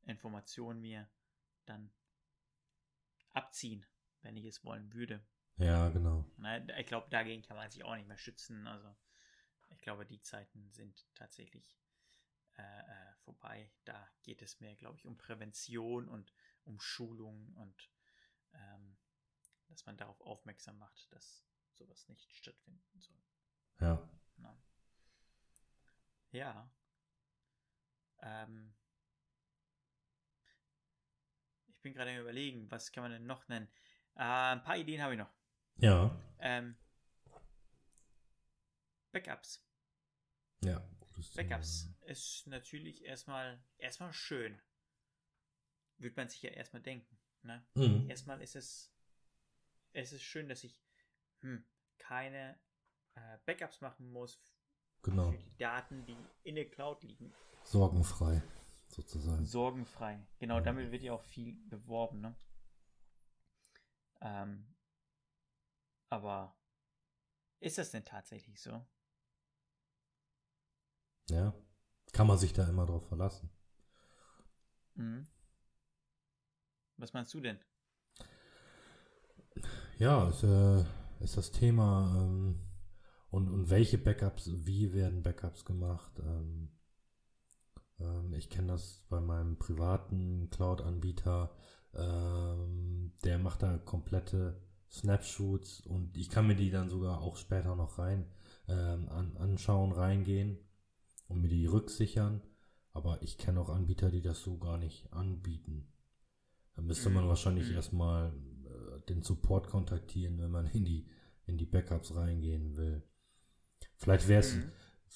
Informationen 0.06 0.82
mir 0.82 1.08
dann 1.66 1.92
abziehen, 3.32 3.86
wenn 4.22 4.38
ich 4.38 4.46
es 4.46 4.64
wollen 4.64 4.94
würde. 4.94 5.26
Ja, 5.58 5.90
genau. 5.90 6.26
ich 6.78 6.88
glaube, 6.88 7.08
dagegen 7.10 7.44
kann 7.44 7.58
man 7.58 7.70
sich 7.70 7.84
auch 7.84 7.96
nicht 7.96 8.08
mehr 8.08 8.18
schützen. 8.18 8.68
Also 8.68 8.96
ich 9.70 9.82
glaube, 9.82 10.06
die 10.06 10.22
Zeiten 10.22 10.72
sind 10.72 11.06
tatsächlich 11.16 11.78
äh, 12.58 12.62
äh, 12.62 13.16
vorbei. 13.24 13.72
Da 13.86 14.08
geht 14.22 14.42
es 14.42 14.60
mehr, 14.60 14.76
glaube 14.76 14.98
ich, 14.98 15.06
um 15.06 15.18
Prävention 15.18 16.08
und 16.08 16.34
um 16.64 16.80
Schulung 16.80 17.54
und 17.56 17.90
ähm, 18.54 18.98
dass 19.68 19.86
man 19.86 19.98
darauf 19.98 20.22
aufmerksam 20.22 20.78
macht, 20.78 21.12
dass 21.12 21.44
sowas 21.72 22.08
nicht 22.08 22.32
stattfinden 22.36 23.00
soll. 23.00 23.24
Ja. 23.80 24.10
Na. 24.38 24.58
Ja. 26.32 26.72
Ähm, 28.22 28.74
ich 31.68 31.73
bin 31.84 31.94
gerade 31.94 32.18
überlegen, 32.18 32.70
was 32.72 32.92
kann 32.92 33.04
man 33.04 33.12
denn 33.12 33.26
noch 33.26 33.48
nennen? 33.48 33.68
Äh, 34.16 34.24
ein 34.24 34.64
paar 34.64 34.78
Ideen 34.78 35.02
habe 35.02 35.14
ich 35.14 35.20
noch. 35.20 35.32
Ja. 35.78 36.20
Ähm, 36.40 36.76
Backups. 39.12 39.64
Ja. 40.64 40.82
Backups 41.36 41.90
ist 42.06 42.48
natürlich 42.48 43.06
erstmal 43.06 43.64
erstmal 43.78 44.14
schön. 44.14 44.60
Würde 45.98 46.16
man 46.16 46.30
sich 46.30 46.42
ja 46.42 46.50
erstmal 46.50 46.82
denken. 46.82 47.20
Ne? 47.44 47.64
Mhm. 47.76 48.10
Erstmal 48.10 48.42
ist 48.42 48.56
es 48.56 48.94
es 49.94 50.12
ist 50.12 50.24
schön, 50.24 50.50
dass 50.50 50.64
ich 50.64 50.82
hm, 51.42 51.64
keine 52.00 52.60
äh, 53.16 53.38
Backups 53.46 53.82
machen 53.82 54.12
muss 54.12 54.42
genau. 55.04 55.32
für 55.32 55.38
die 55.38 55.58
Daten, 55.58 56.06
die 56.06 56.18
in 56.44 56.56
der 56.56 56.70
Cloud 56.70 57.04
liegen. 57.04 57.34
Sorgenfrei, 57.64 58.42
sozusagen. 58.94 59.46
Sorgenfrei. 59.46 60.26
Genau, 60.40 60.58
ja. 60.58 60.62
damit 60.62 60.92
wird 60.92 61.04
ja 61.04 61.14
auch 61.14 61.24
viel 61.24 61.54
beworben. 61.70 62.22
Ne? 62.22 62.36
Ähm, 64.22 64.76
aber 66.10 66.56
ist 67.60 67.78
das 67.78 67.92
denn 67.92 68.06
tatsächlich 68.06 68.62
so? 68.62 68.86
Ja. 71.30 71.54
Kann 72.12 72.28
man 72.28 72.38
sich 72.38 72.54
da 72.54 72.68
immer 72.70 72.86
drauf 72.86 73.08
verlassen? 73.08 73.50
Mhm. 74.96 75.28
Was 76.98 77.14
meinst 77.14 77.34
du 77.34 77.42
denn? 77.42 77.60
Ja, 79.98 80.30
ist, 80.30 80.44
äh, 80.44 80.84
ist 81.20 81.38
das 81.38 81.52
Thema 81.52 82.14
ähm, 82.18 82.60
und, 83.30 83.50
und 83.50 83.70
welche 83.70 83.98
Backups, 83.98 84.50
wie 84.54 84.94
werden 84.94 85.24
Backups 85.24 85.66
gemacht? 85.66 86.12
Ähm, 86.20 86.70
ähm, 88.00 88.34
ich 88.34 88.50
kenne 88.50 88.70
das 88.70 89.06
bei 89.10 89.20
meinem 89.20 89.58
privaten 89.58 90.50
Cloud-Anbieter, 90.52 91.52
ähm, 91.94 93.14
der 93.24 93.38
macht 93.38 93.64
da 93.64 93.78
komplette 93.78 94.62
Snapshots 94.90 95.82
und 95.82 96.16
ich 96.18 96.30
kann 96.30 96.48
mir 96.48 96.56
die 96.56 96.70
dann 96.70 96.90
sogar 96.90 97.22
auch 97.22 97.36
später 97.36 97.76
noch 97.76 97.98
rein 97.98 98.26
ähm, 98.68 99.10
an, 99.10 99.38
anschauen, 99.38 99.92
reingehen 99.92 100.58
und 101.28 101.42
mir 101.42 101.50
die 101.50 101.66
rücksichern. 101.66 102.42
Aber 102.94 103.22
ich 103.24 103.40
kenne 103.40 103.60
auch 103.60 103.70
Anbieter, 103.70 104.12
die 104.12 104.22
das 104.22 104.44
so 104.44 104.60
gar 104.60 104.78
nicht 104.78 105.12
anbieten. 105.12 105.88
Da 106.76 106.82
müsste 106.84 107.10
man 107.10 107.26
mhm. 107.26 107.30
wahrscheinlich 107.30 107.70
mhm. 107.70 107.76
erstmal 107.76 108.34
äh, 108.66 109.02
den 109.10 109.24
Support 109.24 109.68
kontaktieren, 109.68 110.40
wenn 110.40 110.52
man 110.52 110.68
in 110.68 110.86
die, 110.86 111.08
in 111.48 111.58
die 111.58 111.66
Backups 111.66 112.16
reingehen 112.16 112.78
will. 112.78 113.02
Vielleicht 113.98 114.28
wäre 114.28 114.42
es 114.42 114.56
mhm. 114.56 114.72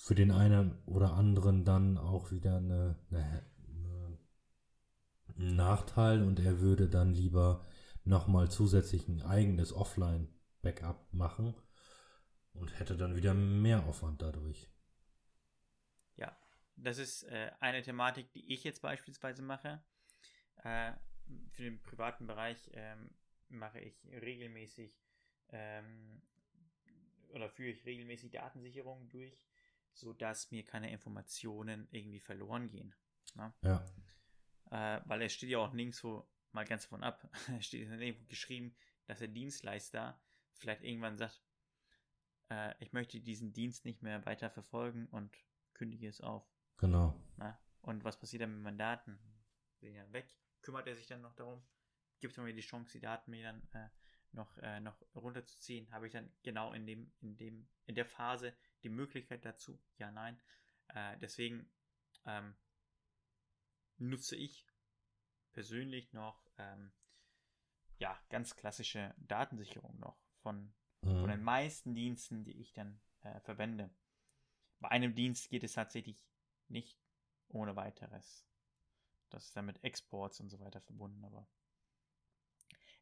Für 0.07 0.15
den 0.15 0.31
einen 0.31 0.81
oder 0.85 1.15
anderen 1.15 1.65
dann 1.65 1.97
auch 1.97 2.31
wieder 2.31 2.55
eine, 2.55 2.97
eine, 3.11 3.45
ein 5.37 5.55
Nachteil 5.57 6.23
und 6.23 6.39
er 6.39 6.61
würde 6.61 6.87
dann 6.87 7.13
lieber 7.13 7.65
nochmal 8.05 8.49
zusätzlich 8.49 9.09
ein 9.09 9.21
eigenes 9.21 9.73
Offline-Backup 9.73 11.11
machen 11.11 11.55
und 12.53 12.79
hätte 12.79 12.95
dann 12.95 13.17
wieder 13.17 13.33
mehr 13.33 13.83
Aufwand 13.83 14.21
dadurch. 14.21 14.69
Ja, 16.15 16.39
das 16.77 16.99
ist 16.99 17.23
äh, 17.23 17.51
eine 17.59 17.81
Thematik, 17.81 18.31
die 18.31 18.53
ich 18.53 18.63
jetzt 18.63 18.81
beispielsweise 18.81 19.41
mache. 19.41 19.83
Äh, 20.63 20.93
für 21.49 21.63
den 21.63 21.83
privaten 21.83 22.27
Bereich 22.27 22.71
ähm, 22.71 23.09
mache 23.49 23.81
ich 23.81 24.05
regelmäßig 24.05 24.97
ähm, 25.49 26.21
oder 27.33 27.49
führe 27.49 27.71
ich 27.71 27.85
regelmäßig 27.85 28.31
Datensicherung 28.31 29.09
durch, 29.09 29.46
sodass 29.99 30.51
mir 30.51 30.63
keine 30.63 30.91
Informationen 30.91 31.87
irgendwie 31.91 32.19
verloren 32.19 32.67
gehen. 32.67 32.95
Ne? 33.35 33.53
Ja. 33.63 33.85
Äh, 34.71 35.01
weil 35.05 35.21
es 35.23 35.33
steht 35.33 35.49
ja 35.49 35.59
auch 35.59 35.73
nirgendwo 35.73 36.27
mal 36.51 36.65
ganz 36.65 36.83
davon 36.83 37.03
ab, 37.03 37.29
steht 37.59 37.89
irgendwo 37.89 38.25
geschrieben, 38.25 38.75
dass 39.05 39.19
der 39.19 39.27
Dienstleister 39.27 40.19
vielleicht 40.53 40.83
irgendwann 40.83 41.17
sagt, 41.17 41.41
äh, 42.49 42.73
ich 42.79 42.93
möchte 42.93 43.19
diesen 43.19 43.53
Dienst 43.53 43.85
nicht 43.85 44.01
mehr 44.01 44.25
weiter 44.25 44.49
verfolgen 44.49 45.07
und 45.07 45.35
kündige 45.73 46.07
es 46.07 46.21
auf. 46.21 46.45
Genau. 46.77 47.19
Na? 47.37 47.59
Und 47.81 48.03
was 48.03 48.19
passiert 48.19 48.43
dann 48.43 48.53
mit 48.53 48.63
meinen 48.63 48.77
Daten? 48.77 49.19
Sind 49.79 49.93
ja 49.93 50.11
weg. 50.11 50.35
Kümmert 50.61 50.87
er 50.87 50.95
sich 50.95 51.07
dann 51.07 51.21
noch 51.21 51.35
darum? 51.35 51.63
Gibt 52.19 52.31
es 52.31 52.37
mir 52.37 52.53
die 52.53 52.61
Chance, 52.61 52.91
die 52.93 52.99
Daten 52.99 53.31
mir 53.31 53.43
dann 53.43 53.67
äh, 53.73 53.89
noch, 54.31 54.57
äh, 54.57 54.79
noch 54.79 54.99
runterzuziehen? 55.15 55.91
Habe 55.91 56.07
ich 56.07 56.13
dann 56.13 56.31
genau 56.43 56.73
in 56.73 56.85
dem, 56.85 57.11
in 57.21 57.37
dem, 57.37 57.67
in 57.85 57.95
der 57.95 58.05
Phase 58.05 58.55
die 58.83 58.89
Möglichkeit 58.89 59.45
dazu? 59.45 59.79
Ja, 59.97 60.11
nein. 60.11 60.41
Äh, 60.89 61.17
deswegen 61.19 61.69
ähm, 62.25 62.55
nutze 63.97 64.35
ich 64.35 64.65
persönlich 65.53 66.13
noch 66.13 66.45
ähm, 66.57 66.91
ja, 67.99 68.19
ganz 68.29 68.55
klassische 68.55 69.13
Datensicherung 69.17 69.99
noch 69.99 70.17
von, 70.41 70.73
mhm. 71.01 71.19
von 71.19 71.29
den 71.29 71.43
meisten 71.43 71.95
Diensten, 71.95 72.43
die 72.43 72.59
ich 72.59 72.73
dann 72.73 73.01
äh, 73.21 73.39
verwende. 73.41 73.89
Bei 74.79 74.89
einem 74.89 75.15
Dienst 75.15 75.49
geht 75.49 75.63
es 75.63 75.73
tatsächlich 75.73 76.23
nicht 76.67 76.99
ohne 77.47 77.75
weiteres. 77.75 78.45
Das 79.29 79.45
ist 79.45 79.57
dann 79.57 79.65
mit 79.65 79.83
Exports 79.83 80.39
und 80.39 80.49
so 80.49 80.59
weiter 80.59 80.81
verbunden, 80.81 81.23
aber 81.25 81.47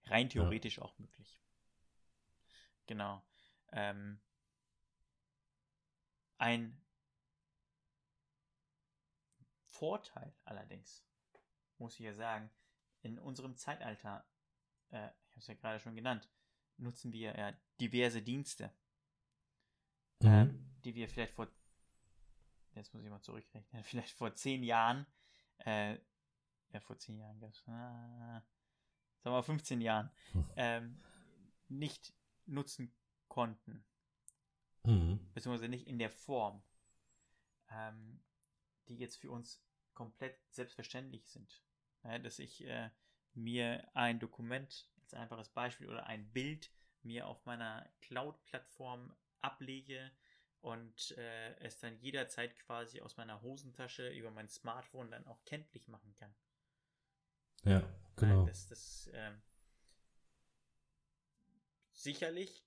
rein 0.06 0.30
theoretisch 0.30 0.78
ja. 0.78 0.84
auch 0.84 0.98
möglich. 0.98 1.40
Genau. 2.88 3.24
Ähm, 3.72 4.22
Ein 6.46 6.80
Vorteil 9.70 10.32
allerdings, 10.44 11.04
muss 11.80 11.96
ich 11.96 12.02
ja 12.02 12.14
sagen, 12.14 12.52
in 13.02 13.18
unserem 13.18 13.58
Zeitalter, 13.58 14.24
äh, 14.92 15.08
ich 15.08 15.32
habe 15.32 15.40
es 15.40 15.48
ja 15.48 15.56
gerade 15.56 15.80
schon 15.80 15.96
genannt, 15.96 16.30
nutzen 16.78 17.12
wir 17.14 17.36
ja 17.36 17.52
diverse 17.82 18.22
Dienste, 18.22 18.72
Mhm. 20.22 20.28
ähm, 20.28 20.76
die 20.84 20.94
wir 20.94 21.10
vielleicht 21.10 21.34
vor, 21.34 21.48
jetzt 22.76 22.94
muss 22.94 23.04
ich 23.04 23.10
mal 23.10 23.24
zurückrechnen, 23.24 23.84
vielleicht 23.84 24.12
vor 24.12 24.36
zehn 24.36 24.62
Jahren, 24.62 25.08
äh, 25.66 25.98
ja, 26.70 26.80
vor 26.80 27.00
zehn 27.00 27.18
Jahren 27.18 27.40
gab 27.40 27.50
es, 27.54 27.64
ah, 27.70 28.44
sagen 28.44 28.46
wir 29.24 29.32
mal 29.32 29.42
15 29.42 29.82
Jahren, 29.82 30.12
Hm. 30.34 30.46
ähm, 30.58 31.04
nicht 31.70 32.14
nutzen 32.46 32.96
konnten 33.30 33.84
Mhm. 34.86 35.20
beziehungsweise 35.34 35.70
nicht 35.70 35.88
in 35.88 36.00
der 36.00 36.10
Form, 36.10 36.62
ähm, 37.72 38.22
die 38.88 38.98
jetzt 38.98 39.18
für 39.18 39.32
uns 39.32 39.64
komplett 39.94 40.38
selbstverständlich 40.50 41.28
sind. 41.28 41.64
Ja, 42.04 42.20
dass 42.20 42.40
ich 42.40 42.64
äh, 42.66 42.90
mir 43.34 43.90
ein 43.96 44.20
Dokument 44.20 44.90
als 45.02 45.14
einfaches 45.14 45.50
Beispiel 45.50 45.90
oder 45.90 46.06
ein 46.08 46.32
Bild 46.32 46.72
mir 47.04 47.28
auf 47.28 47.46
meiner 47.46 47.88
Cloud-Plattform 48.02 49.16
ablege 49.42 50.12
und 50.62 51.12
äh, 51.18 51.56
es 51.60 51.80
dann 51.80 51.98
jederzeit 52.00 52.58
quasi 52.58 53.02
aus 53.02 53.18
meiner 53.18 53.42
Hosentasche 53.42 54.10
über 54.10 54.32
mein 54.32 54.50
Smartphone 54.50 55.12
dann 55.12 55.28
auch 55.28 55.44
kenntlich 55.46 55.88
machen 55.88 56.16
kann. 56.16 56.34
Ja, 57.64 57.82
genau. 58.16 58.38
Nein, 58.38 58.48
das, 58.48 58.68
das, 58.68 59.10
ähm, 59.14 59.42
sicherlich 61.92 62.65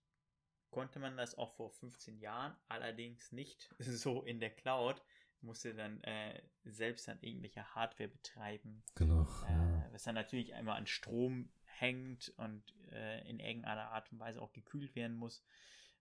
konnte 0.70 0.98
man 0.98 1.16
das 1.16 1.36
auch 1.36 1.52
vor 1.54 1.70
15 1.70 2.18
Jahren, 2.18 2.56
allerdings 2.68 3.32
nicht 3.32 3.74
so 3.78 4.22
in 4.22 4.40
der 4.40 4.50
Cloud. 4.50 5.02
Musste 5.40 5.72
dann 5.72 6.02
äh, 6.02 6.42
selbst 6.64 7.06
dann 7.06 7.20
irgendwelche 7.20 7.64
Hardware 7.76 8.08
betreiben, 8.08 8.82
Genau. 8.96 9.22
äh, 9.46 9.92
was 9.92 10.02
dann 10.02 10.16
natürlich 10.16 10.52
einmal 10.54 10.76
an 10.76 10.88
Strom 10.88 11.48
hängt 11.64 12.30
und 12.38 12.74
äh, 12.90 13.20
in 13.30 13.38
irgendeiner 13.38 13.92
Art 13.92 14.10
und 14.10 14.18
Weise 14.18 14.42
auch 14.42 14.52
gekühlt 14.52 14.96
werden 14.96 15.16
muss. 15.16 15.44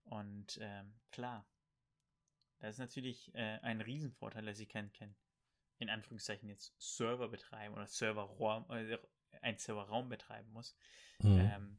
Und 0.02 0.58
ähm, 0.60 0.92
klar, 1.12 1.46
das 2.58 2.70
ist 2.74 2.78
natürlich 2.78 3.32
äh, 3.36 3.60
ein 3.62 3.80
Riesenvorteil, 3.80 4.44
dass 4.44 4.58
ich 4.58 4.68
keinen, 4.68 4.92
kein, 4.92 5.14
in 5.78 5.88
Anführungszeichen 5.88 6.48
jetzt 6.48 6.74
Server 6.80 7.28
betreiben 7.28 7.74
oder 7.74 7.86
Serverraum, 7.86 8.68
äh, 8.72 8.98
einen 9.40 9.58
Serverraum 9.58 10.08
betreiben 10.08 10.50
muss, 10.50 10.76
Mhm. 11.20 11.38
ähm, 11.40 11.78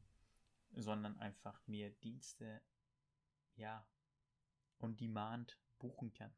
sondern 0.76 1.18
einfach 1.18 1.60
mir 1.66 1.90
Dienste, 1.90 2.62
ja, 3.60 3.86
on 4.78 4.96
demand 4.96 5.58
buchen 5.78 6.12
kann, 6.12 6.34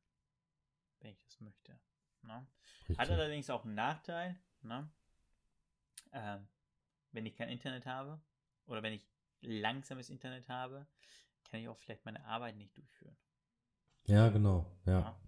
wenn 1.00 1.12
ich 1.12 1.22
das 1.24 1.40
möchte. 1.40 1.78
Ne? 2.22 2.46
Hat 2.98 3.10
allerdings 3.10 3.50
auch 3.50 3.64
einen 3.64 3.74
Nachteil, 3.74 4.38
ne? 4.62 4.90
ähm, 6.12 6.48
wenn 7.12 7.26
ich 7.26 7.34
kein 7.36 7.48
Internet 7.48 7.86
habe 7.86 8.20
oder 8.66 8.82
wenn 8.82 8.92
ich 8.92 9.08
langsames 9.40 10.10
Internet 10.10 10.48
habe, 10.48 10.86
kann 11.44 11.60
ich 11.60 11.68
auch 11.68 11.78
vielleicht 11.78 12.04
meine 12.04 12.24
Arbeit 12.24 12.56
nicht 12.56 12.76
durchführen. 12.76 13.16
Ja, 14.04 14.28
genau. 14.28 14.78
Ja. 14.84 15.00
Ja. 15.00 15.20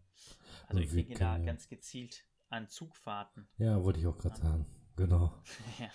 Also 0.69 0.81
ich 0.81 0.93
Wir 0.93 1.05
denke 1.05 1.19
da 1.19 1.37
ja- 1.37 1.45
ganz 1.45 1.69
gezielt 1.69 2.25
an 2.49 2.69
Zugfahrten. 2.69 3.49
Ja, 3.59 3.83
wollte 3.83 4.01
ich 4.01 4.07
auch 4.07 4.19
gerade 4.19 4.37
sagen. 4.37 4.67
Genau. 4.97 5.43
ja. 5.79 5.91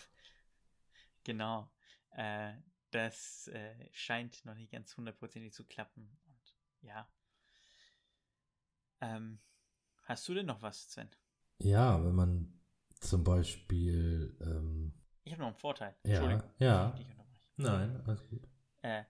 Genau. 1.23 1.71
Äh, 2.11 2.53
das 2.91 3.47
äh, 3.47 3.89
scheint 3.91 4.43
noch 4.45 4.55
nicht 4.55 4.71
ganz 4.71 4.95
hundertprozentig 4.97 5.53
zu 5.53 5.65
klappen. 5.65 6.17
Und 6.25 6.55
ja. 6.81 7.09
Ähm, 9.01 9.39
hast 10.03 10.27
du 10.27 10.33
denn 10.33 10.45
noch 10.45 10.61
was, 10.61 10.91
Sven? 10.91 11.09
Ja, 11.59 12.03
wenn 12.03 12.15
man 12.15 12.59
zum 12.99 13.23
Beispiel, 13.23 14.37
ähm, 14.41 14.93
Ich 15.23 15.33
habe 15.33 15.41
noch 15.41 15.47
einen 15.49 15.57
Vorteil. 15.57 15.95
Ja, 16.03 16.15
Entschuldigung, 16.15 16.51
ja. 16.59 16.95
nein, 17.57 18.01
alles 18.05 18.27
gut. 18.27 18.47
Äh, 18.81 19.03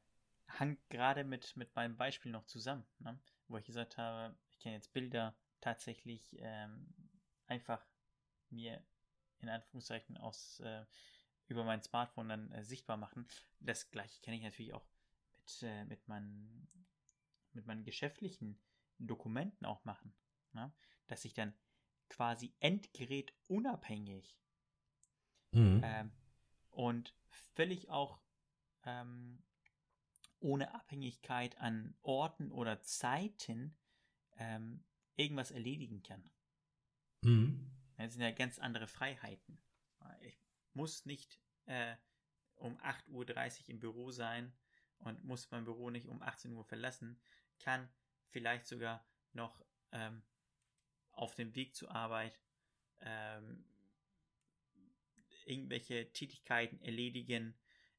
hängt 0.45 0.89
gerade 0.89 1.23
mit, 1.23 1.55
mit 1.55 1.75
meinem 1.75 1.95
Beispiel 1.95 2.31
noch 2.31 2.45
zusammen, 2.45 2.85
ne? 2.99 3.19
wo 3.47 3.57
ich 3.57 3.65
gesagt 3.65 3.97
habe, 3.97 4.35
ich 4.51 4.59
kann 4.59 4.73
jetzt 4.73 4.93
Bilder 4.93 5.35
tatsächlich 5.61 6.35
ähm, 6.39 6.93
einfach 7.47 7.83
mir 8.49 8.83
in 9.39 9.49
Anführungszeichen 9.49 10.17
aus 10.17 10.59
äh, 10.59 10.85
über 11.49 11.63
mein 11.63 11.81
Smartphone 11.81 12.29
dann 12.29 12.51
äh, 12.51 12.63
sichtbar 12.63 12.97
machen. 12.97 13.27
Das 13.59 13.91
gleiche 13.91 14.21
kann 14.21 14.33
ich 14.33 14.43
natürlich 14.43 14.73
auch 14.73 14.85
mit, 15.37 15.63
äh, 15.63 15.85
mit, 15.85 16.07
meinen, 16.07 16.67
mit 17.53 17.65
meinen 17.65 17.83
geschäftlichen 17.83 18.59
Dokumenten 18.97 19.65
auch 19.65 19.83
machen. 19.85 20.13
Ne? 20.53 20.71
Dass 21.07 21.25
ich 21.25 21.33
dann 21.33 21.53
quasi 22.07 22.53
endgerätunabhängig 22.59 24.39
Mhm. 25.51 25.81
ähm, 25.83 26.11
und 26.69 27.15
völlig 27.29 27.89
auch 27.89 28.21
ähm, 28.83 29.41
ohne 30.39 30.73
Abhängigkeit 30.73 31.57
an 31.57 31.95
Orten 32.01 32.51
oder 32.51 32.81
Zeiten 32.81 33.77
ähm, 34.37 34.83
irgendwas 35.15 35.51
erledigen 35.51 36.03
kann. 36.03 36.29
Mhm. 37.21 37.71
Das 37.97 38.13
sind 38.13 38.21
ja 38.21 38.31
ganz 38.31 38.59
andere 38.59 38.87
Freiheiten. 38.87 39.61
Ich 40.21 40.39
muss 40.73 41.05
nicht 41.05 41.39
äh, 41.65 41.95
um 42.55 42.77
8.30 42.79 43.63
Uhr 43.63 43.69
im 43.69 43.79
Büro 43.79 44.11
sein 44.11 44.53
und 44.99 45.23
muss 45.23 45.49
mein 45.51 45.65
Büro 45.65 45.89
nicht 45.89 46.07
um 46.07 46.21
18 46.21 46.53
Uhr 46.53 46.65
verlassen, 46.65 47.19
kann 47.59 47.89
vielleicht 48.29 48.67
sogar 48.67 49.05
noch 49.33 49.63
ähm, 49.91 50.21
auf 51.11 51.35
dem 51.35 51.55
Weg 51.55 51.75
zur 51.75 51.91
Arbeit 51.91 52.39
ähm, 53.01 53.65
irgendwelche 55.45 56.11
Tätigkeiten 56.11 56.79
erledigen, 56.81 57.57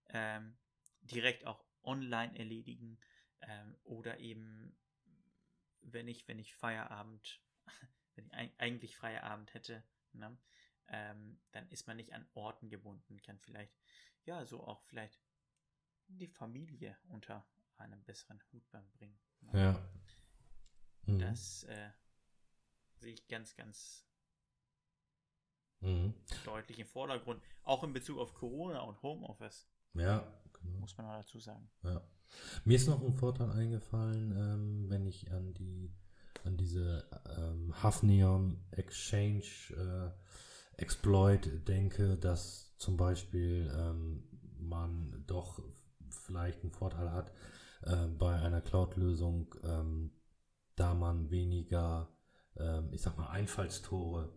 ähm, 0.09 0.57
direkt 1.03 1.47
auch 1.47 1.65
online 1.83 2.39
erledigen 2.39 2.99
ähm, 3.43 3.77
oder 3.85 4.19
eben, 4.19 4.77
wenn 5.83 6.09
ich, 6.09 6.27
wenn 6.29 6.39
ich 6.39 6.55
Feierabend, 6.55 7.41
wenn 8.15 8.27
ich 8.27 8.33
eig- 8.35 8.59
eigentlich 8.59 8.97
Feierabend 8.97 9.53
hätte, 9.55 9.83
ne, 10.13 10.37
ähm, 10.91 11.39
dann 11.53 11.69
ist 11.71 11.87
man 11.87 11.97
nicht 11.97 12.13
an 12.13 12.27
Orten 12.35 12.69
gebunden, 12.69 13.21
kann 13.23 13.39
vielleicht, 13.39 13.75
ja, 14.25 14.45
so 14.45 14.63
auch 14.67 14.83
vielleicht 14.83 15.21
die 16.09 16.27
Familie 16.29 16.97
unter 17.09 17.47
einem 17.77 18.03
besseren 18.05 18.43
Hut 18.53 18.69
beim 18.71 18.89
bringen. 18.93 19.19
Ja. 19.53 19.81
Mhm. 21.07 21.19
Das 21.19 21.65
äh, 21.65 21.91
sehe 22.97 23.15
ich 23.15 23.27
ganz, 23.29 23.55
ganz 23.57 24.05
Mhm. 25.83 26.13
deutlich 26.45 26.79
im 26.79 26.87
Vordergrund. 26.87 27.43
Auch 27.63 27.83
in 27.85 27.95
Bezug 27.95 28.19
auf 28.19 28.35
Corona 28.35 28.81
und 28.81 29.01
Homeoffice, 29.03 29.67
Ja, 29.95 30.31
genau. 30.53 30.79
muss 30.81 30.95
man 30.99 31.07
noch 31.07 31.15
dazu 31.15 31.39
sagen. 31.41 31.71
Ja. 31.83 32.03
Mir 32.65 32.77
ist 32.77 32.87
noch 32.87 33.03
ein 33.03 33.15
Vorteil 33.15 33.51
eingefallen, 33.51 34.33
ähm, 34.37 34.91
wenn 34.91 35.07
ich 35.07 35.31
an 35.33 35.55
die 35.55 35.91
an 36.45 36.57
diese 36.57 37.09
ähm, 37.37 37.83
Hafnium 37.83 38.63
Exchange 38.71 39.45
äh, 39.71 40.11
Exploit 40.81 41.69
denke, 41.69 42.17
dass 42.17 42.75
zum 42.77 42.97
Beispiel 42.97 43.71
ähm, 43.77 44.25
man 44.59 45.25
doch 45.27 45.63
vielleicht 46.09 46.63
einen 46.63 46.73
Vorteil 46.73 47.13
hat 47.13 47.33
äh, 47.83 48.07
bei 48.07 48.35
einer 48.35 48.61
Cloud-Lösung, 48.61 49.55
ähm, 49.65 50.13
da 50.77 50.95
man 50.95 51.31
weniger, 51.31 52.09
ähm, 52.57 52.89
ich 52.93 53.03
sag 53.03 53.17
mal, 53.19 53.29
Einfallstore 53.29 54.33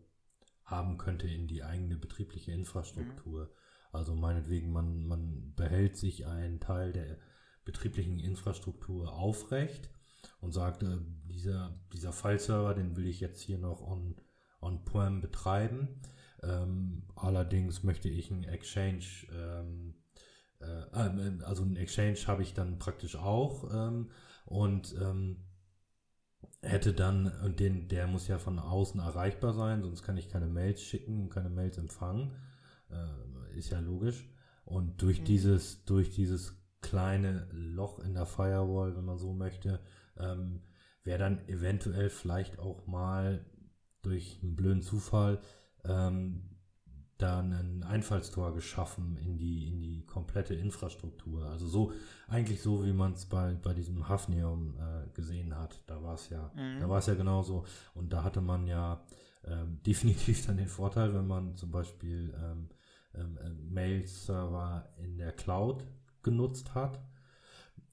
haben 0.65 0.97
könnte 0.97 1.27
in 1.27 1.47
die 1.47 1.63
eigene 1.63 1.97
betriebliche 1.97 2.51
Infrastruktur. 2.51 3.53
Also 3.91 4.15
meinetwegen, 4.15 4.71
man, 4.71 5.06
man 5.06 5.53
behält 5.56 5.97
sich 5.97 6.25
einen 6.25 6.60
Teil 6.60 6.93
der 6.93 7.17
betrieblichen 7.63 8.19
Infrastruktur 8.19 9.13
aufrecht 9.13 9.89
und 10.41 10.51
sagt, 10.51 10.84
äh, 10.84 10.97
dieser, 11.29 11.79
dieser 11.93 12.12
File-Server, 12.12 12.73
den 12.73 12.95
will 12.95 13.08
ich 13.08 13.19
jetzt 13.19 13.41
hier 13.41 13.58
noch 13.58 13.82
on, 13.82 14.15
on-prem 14.62 15.21
betreiben. 15.21 16.01
Ähm, 16.43 17.03
allerdings 17.15 17.84
möchte 17.84 18.10
ich 18.10 18.32
einen 18.32 18.43
Exchange, 18.43 19.06
ähm, 19.34 19.95
äh, 20.60 20.84
ähm, 20.93 21.41
also 21.45 21.63
einen 21.63 21.77
Exchange 21.77 22.17
habe 22.27 22.43
ich 22.43 22.53
dann 22.53 22.79
praktisch 22.79 23.15
auch 23.15 23.69
ähm, 23.73 24.12
und 24.45 24.95
ähm, 25.01 25.38
hätte 26.62 26.93
dann, 26.93 27.27
und 27.43 27.60
den, 27.60 27.88
der 27.88 28.08
muss 28.08 28.27
ja 28.27 28.38
von 28.39 28.60
außen 28.60 28.99
erreichbar 28.99 29.53
sein, 29.53 29.82
sonst 29.82 30.03
kann 30.03 30.17
ich 30.17 30.29
keine 30.29 30.47
Mails 30.47 30.82
schicken 30.82 31.21
und 31.21 31.29
keine 31.29 31.49
Mails 31.49 31.77
empfangen. 31.77 32.36
Äh, 32.89 33.58
ist 33.58 33.69
ja 33.69 33.79
logisch. 33.79 34.29
Und 34.65 35.01
durch 35.01 35.21
Mhm. 35.21 35.25
dieses, 35.25 35.86
durch 35.86 36.12
dieses 36.12 36.56
kleine 36.82 37.47
Loch 37.51 37.99
in 37.99 38.13
der 38.13 38.25
Firewall, 38.25 38.95
wenn 38.95 39.06
man 39.06 39.17
so 39.17 39.34
möchte, 39.34 39.79
ähm, 40.17 40.63
wäre 41.03 41.19
dann 41.19 41.47
eventuell 41.47 42.10
vielleicht 42.10 42.60
auch 42.60 42.88
mal 42.88 43.45
durch 44.01 44.39
einen 44.41 44.56
blöden 44.56 44.82
Zufall 44.82 45.41
ähm, 45.86 46.54
da 47.17 47.39
ein 47.39 47.84
Einfallstor 47.84 48.54
geschaffen 48.54 49.17
in 49.17 49.38
die, 49.38 49.67
in 49.67 49.82
die 49.82 50.06
komplette 50.06 50.56
Infrastruktur. 50.56 51.46
Also 51.46 51.67
so, 51.67 51.93
eigentlich 52.28 52.62
so, 52.62 52.86
wie 52.86 52.93
man 52.93 53.13
es 53.13 53.26
bei, 53.26 53.54
bei 53.54 53.74
diesem 53.74 54.10
Hafnium 54.10 54.76
äh, 54.78 55.10
gesehen 55.13 55.58
hat. 55.58 55.82
Da 55.86 56.04
war 56.04 56.15
es 56.15 56.30
ja, 56.30 56.52
mhm. 56.56 56.80
da 56.80 56.89
war 56.89 57.00
es 57.00 57.06
ja 57.06 57.13
genauso. 57.13 57.65
Und 57.93 58.12
da 58.12 58.24
hatte 58.24 58.41
man 58.41 58.67
ja 58.67 59.06
ähm, 59.46 59.82
definitiv 59.86 60.46
dann 60.46 60.58
den 60.58 60.67
Vorteil, 60.67 61.13
wenn 61.13 61.28
man 61.28 61.56
zum 61.56 61.72
Beispiel 61.72 62.34
ähm, 62.38 62.69
ähm, 63.13 63.38
äh, 63.38 63.50
Mail-Server 63.50 64.89
in 64.98 65.17
der 65.17 65.32
Cloud 65.32 65.86
genutzt 66.24 66.74
hat, 66.74 67.00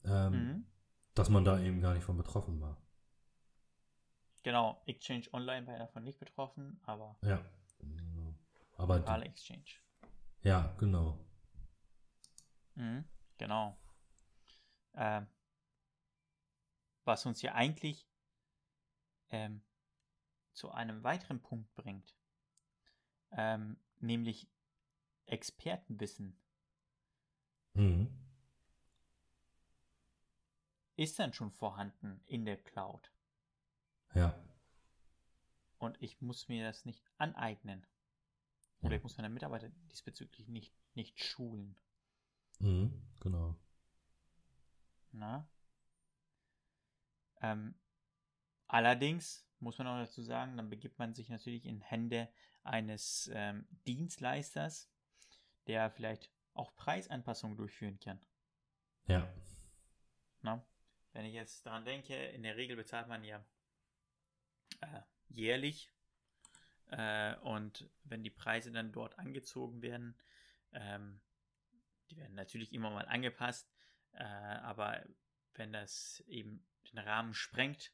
ähm, 0.03 0.31
mhm. 0.31 0.65
dass 1.13 1.29
man 1.29 1.45
da 1.45 1.59
eben 1.59 1.79
gar 1.79 1.93
nicht 1.93 2.03
von 2.03 2.17
betroffen 2.17 2.59
war. 2.59 2.77
Genau, 4.43 4.81
Exchange 4.87 5.25
Online 5.33 5.67
war 5.67 5.73
ja 5.73 5.79
davon 5.79 6.03
nicht 6.03 6.19
betroffen, 6.19 6.79
aber. 6.83 7.15
Ja. 7.23 7.39
Aber 8.81 8.97
lokale 8.97 9.25
Exchange. 9.25 9.79
Ja, 10.41 10.73
genau. 10.79 11.23
Mhm, 12.73 13.05
genau. 13.37 13.77
Ähm, 14.95 15.27
was 17.03 17.25
uns 17.27 17.43
ja 17.43 17.53
eigentlich 17.53 18.07
ähm, 19.29 19.61
zu 20.53 20.71
einem 20.71 21.03
weiteren 21.03 21.41
Punkt 21.41 21.73
bringt, 21.75 22.15
ähm, 23.31 23.77
nämlich 23.99 24.49
Expertenwissen. 25.27 26.35
Mhm. 27.73 28.09
Ist 30.95 31.19
dann 31.19 31.33
schon 31.33 31.51
vorhanden 31.51 32.23
in 32.25 32.45
der 32.45 32.57
Cloud. 32.57 33.11
Ja. 34.15 34.35
Und 35.77 36.01
ich 36.01 36.19
muss 36.21 36.47
mir 36.47 36.65
das 36.65 36.85
nicht 36.85 37.03
aneignen. 37.17 37.85
Oder 38.81 38.95
ich 38.95 39.03
muss 39.03 39.17
meine 39.17 39.29
Mitarbeiter 39.29 39.69
diesbezüglich 39.91 40.47
nicht, 40.47 40.73
nicht 40.95 41.23
schulen. 41.23 41.75
Mhm, 42.59 42.91
genau. 43.19 43.55
Na? 45.11 45.47
Ähm, 47.41 47.75
allerdings 48.67 49.47
muss 49.59 49.77
man 49.77 49.87
auch 49.87 49.97
dazu 49.97 50.21
sagen, 50.23 50.57
dann 50.57 50.69
begibt 50.69 50.97
man 50.99 51.13
sich 51.13 51.29
natürlich 51.29 51.65
in 51.65 51.81
Hände 51.81 52.29
eines 52.63 53.29
ähm, 53.33 53.67
Dienstleisters, 53.87 54.89
der 55.67 55.91
vielleicht 55.91 56.31
auch 56.53 56.75
Preisanpassungen 56.75 57.57
durchführen 57.57 57.99
kann. 57.99 58.19
Ja. 59.07 59.31
Na? 60.41 60.65
Wenn 61.13 61.25
ich 61.25 61.33
jetzt 61.33 61.65
daran 61.65 61.85
denke, 61.85 62.15
in 62.15 62.43
der 62.43 62.57
Regel 62.57 62.75
bezahlt 62.75 63.07
man 63.07 63.23
ja 63.23 63.43
äh, 64.81 65.01
jährlich 65.27 65.91
äh, 66.91 67.35
und 67.37 67.89
wenn 68.03 68.23
die 68.23 68.29
Preise 68.29 68.71
dann 68.71 68.91
dort 68.91 69.17
angezogen 69.17 69.81
werden, 69.81 70.15
ähm, 70.73 71.21
die 72.09 72.17
werden 72.17 72.35
natürlich 72.35 72.73
immer 72.73 72.91
mal 72.91 73.07
angepasst, 73.07 73.71
äh, 74.11 74.23
aber 74.23 75.03
wenn 75.53 75.71
das 75.71 76.21
eben 76.27 76.65
den 76.91 76.99
Rahmen 76.99 77.33
sprengt, 77.33 77.93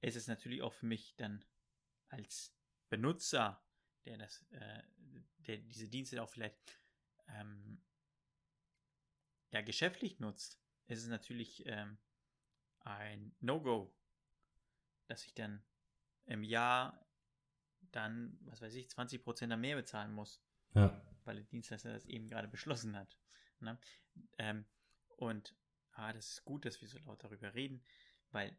ist 0.00 0.16
es 0.16 0.26
natürlich 0.26 0.62
auch 0.62 0.72
für 0.72 0.86
mich 0.86 1.14
dann 1.16 1.44
als 2.08 2.54
Benutzer, 2.88 3.64
der 4.04 4.18
das, 4.18 4.42
äh, 4.50 4.82
der 5.38 5.58
diese 5.58 5.88
Dienste 5.88 6.22
auch 6.22 6.28
vielleicht 6.28 6.80
ähm, 7.28 7.80
ja 9.50 9.60
geschäftlich 9.60 10.18
nutzt, 10.18 10.60
ist 10.86 11.02
es 11.02 11.08
natürlich 11.08 11.64
ähm, 11.66 11.98
ein 12.80 13.34
No-Go, 13.40 13.94
dass 15.06 15.24
ich 15.24 15.34
dann 15.34 15.64
im 16.24 16.42
Jahr 16.42 17.05
dann, 17.96 18.38
was 18.42 18.60
weiß 18.60 18.74
ich, 18.74 18.88
20% 18.88 19.56
mehr 19.56 19.76
bezahlen 19.76 20.12
muss. 20.12 20.42
Ja. 20.74 21.02
Weil 21.24 21.36
der 21.36 21.44
Dienstleister 21.44 21.92
das 21.92 22.04
eben 22.06 22.28
gerade 22.28 22.48
beschlossen 22.48 22.96
hat. 22.96 23.16
Ne? 23.60 23.78
Ähm, 24.38 24.66
und 25.16 25.56
ah, 25.92 26.12
das 26.12 26.30
ist 26.30 26.44
gut, 26.44 26.64
dass 26.64 26.80
wir 26.80 26.88
so 26.88 26.98
laut 26.98 27.24
darüber 27.24 27.54
reden, 27.54 27.82
weil 28.30 28.56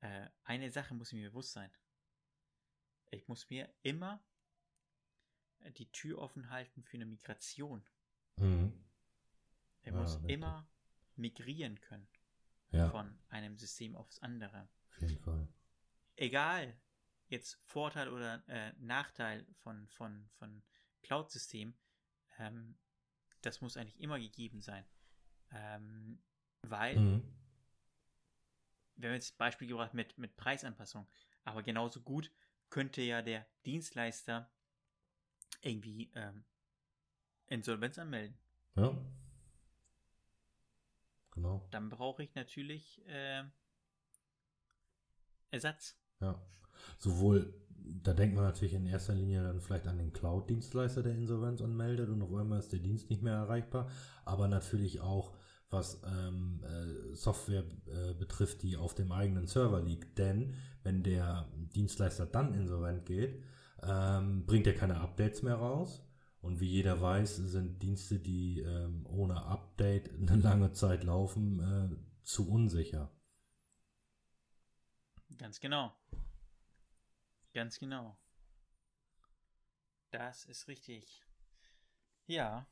äh, 0.00 0.28
eine 0.44 0.70
Sache 0.70 0.94
muss 0.94 1.12
mir 1.12 1.28
bewusst 1.28 1.52
sein. 1.52 1.70
Ich 3.10 3.28
muss 3.28 3.48
mir 3.50 3.72
immer 3.82 4.22
die 5.78 5.90
Tür 5.90 6.18
offen 6.18 6.50
halten 6.50 6.82
für 6.82 6.96
eine 6.96 7.06
Migration. 7.06 7.84
Mhm. 8.36 8.72
Er 9.82 9.92
ja, 9.92 10.00
muss 10.00 10.16
richtig. 10.16 10.30
immer 10.30 10.68
migrieren 11.16 11.80
können 11.80 12.08
ja. 12.70 12.90
von 12.90 13.18
einem 13.28 13.58
System 13.58 13.96
aufs 13.96 14.18
andere. 14.20 14.68
Auf 14.90 15.00
jeden 15.00 15.18
Fall. 15.18 15.48
Egal, 16.16 16.78
jetzt 17.28 17.60
Vorteil 17.64 18.08
oder 18.08 18.42
äh, 18.48 18.72
Nachteil 18.78 19.46
von, 19.62 19.86
von, 19.88 20.28
von 20.38 20.62
Cloud-System, 21.02 21.74
ähm, 22.38 22.76
das 23.42 23.60
muss 23.60 23.76
eigentlich 23.76 24.00
immer 24.00 24.18
gegeben 24.18 24.60
sein. 24.60 24.84
Ähm, 25.52 26.22
weil, 26.62 26.98
mhm. 26.98 27.22
wir 28.96 29.10
haben 29.10 29.14
jetzt 29.14 29.38
Beispiel 29.38 29.68
gebracht 29.68 29.94
mit, 29.94 30.18
mit 30.18 30.36
Preisanpassung, 30.36 31.06
aber 31.44 31.62
genauso 31.62 32.02
gut 32.02 32.32
könnte 32.70 33.02
ja 33.02 33.22
der 33.22 33.46
Dienstleister 33.64 34.50
irgendwie 35.62 36.10
ähm, 36.14 36.44
Insolvenz 37.46 37.98
anmelden. 37.98 38.38
Ja. 38.76 38.96
Genau. 41.30 41.66
Dann 41.70 41.88
brauche 41.88 42.22
ich 42.22 42.34
natürlich 42.34 43.06
äh, 43.06 43.44
Ersatz. 45.50 45.96
Ja. 46.20 46.40
Sowohl, 46.98 47.54
da 48.02 48.12
denkt 48.12 48.34
man 48.34 48.44
natürlich 48.44 48.74
in 48.74 48.86
erster 48.86 49.14
Linie 49.14 49.42
dann 49.42 49.60
vielleicht 49.60 49.86
an 49.86 49.98
den 49.98 50.12
Cloud-Dienstleister, 50.12 51.02
der 51.02 51.14
Insolvenz 51.14 51.62
anmeldet 51.62 52.08
und 52.08 52.22
auf 52.22 52.34
einmal 52.34 52.58
ist 52.58 52.72
der 52.72 52.80
Dienst 52.80 53.10
nicht 53.10 53.22
mehr 53.22 53.34
erreichbar, 53.34 53.88
aber 54.24 54.48
natürlich 54.48 55.00
auch 55.00 55.34
was 55.70 56.00
ähm, 56.04 56.62
äh, 56.64 57.14
Software 57.14 57.64
äh, 57.86 58.14
betrifft, 58.14 58.62
die 58.62 58.76
auf 58.76 58.94
dem 58.94 59.12
eigenen 59.12 59.46
Server 59.46 59.80
liegt. 59.82 60.18
Denn 60.18 60.54
wenn 60.82 61.02
der 61.02 61.46
Dienstleister 61.74 62.26
dann 62.26 62.54
insolvent 62.54 63.04
geht, 63.04 63.42
ähm, 63.82 64.46
bringt 64.46 64.66
er 64.66 64.74
keine 64.74 65.00
Updates 65.00 65.42
mehr 65.42 65.56
raus. 65.56 66.02
Und 66.40 66.60
wie 66.60 66.68
jeder 66.68 67.00
weiß, 67.00 67.36
sind 67.36 67.82
Dienste, 67.82 68.18
die 68.18 68.60
ähm, 68.60 69.04
ohne 69.06 69.44
Update 69.44 70.10
eine 70.14 70.40
lange 70.40 70.72
Zeit 70.72 71.04
laufen, 71.04 71.60
äh, 71.60 71.96
zu 72.22 72.48
unsicher. 72.48 73.10
Ganz 75.38 75.60
genau. 75.60 75.94
Ganz 77.54 77.78
genau. 77.78 78.18
Das 80.10 80.44
ist 80.46 80.66
richtig. 80.68 81.24
Ja. 82.26 82.66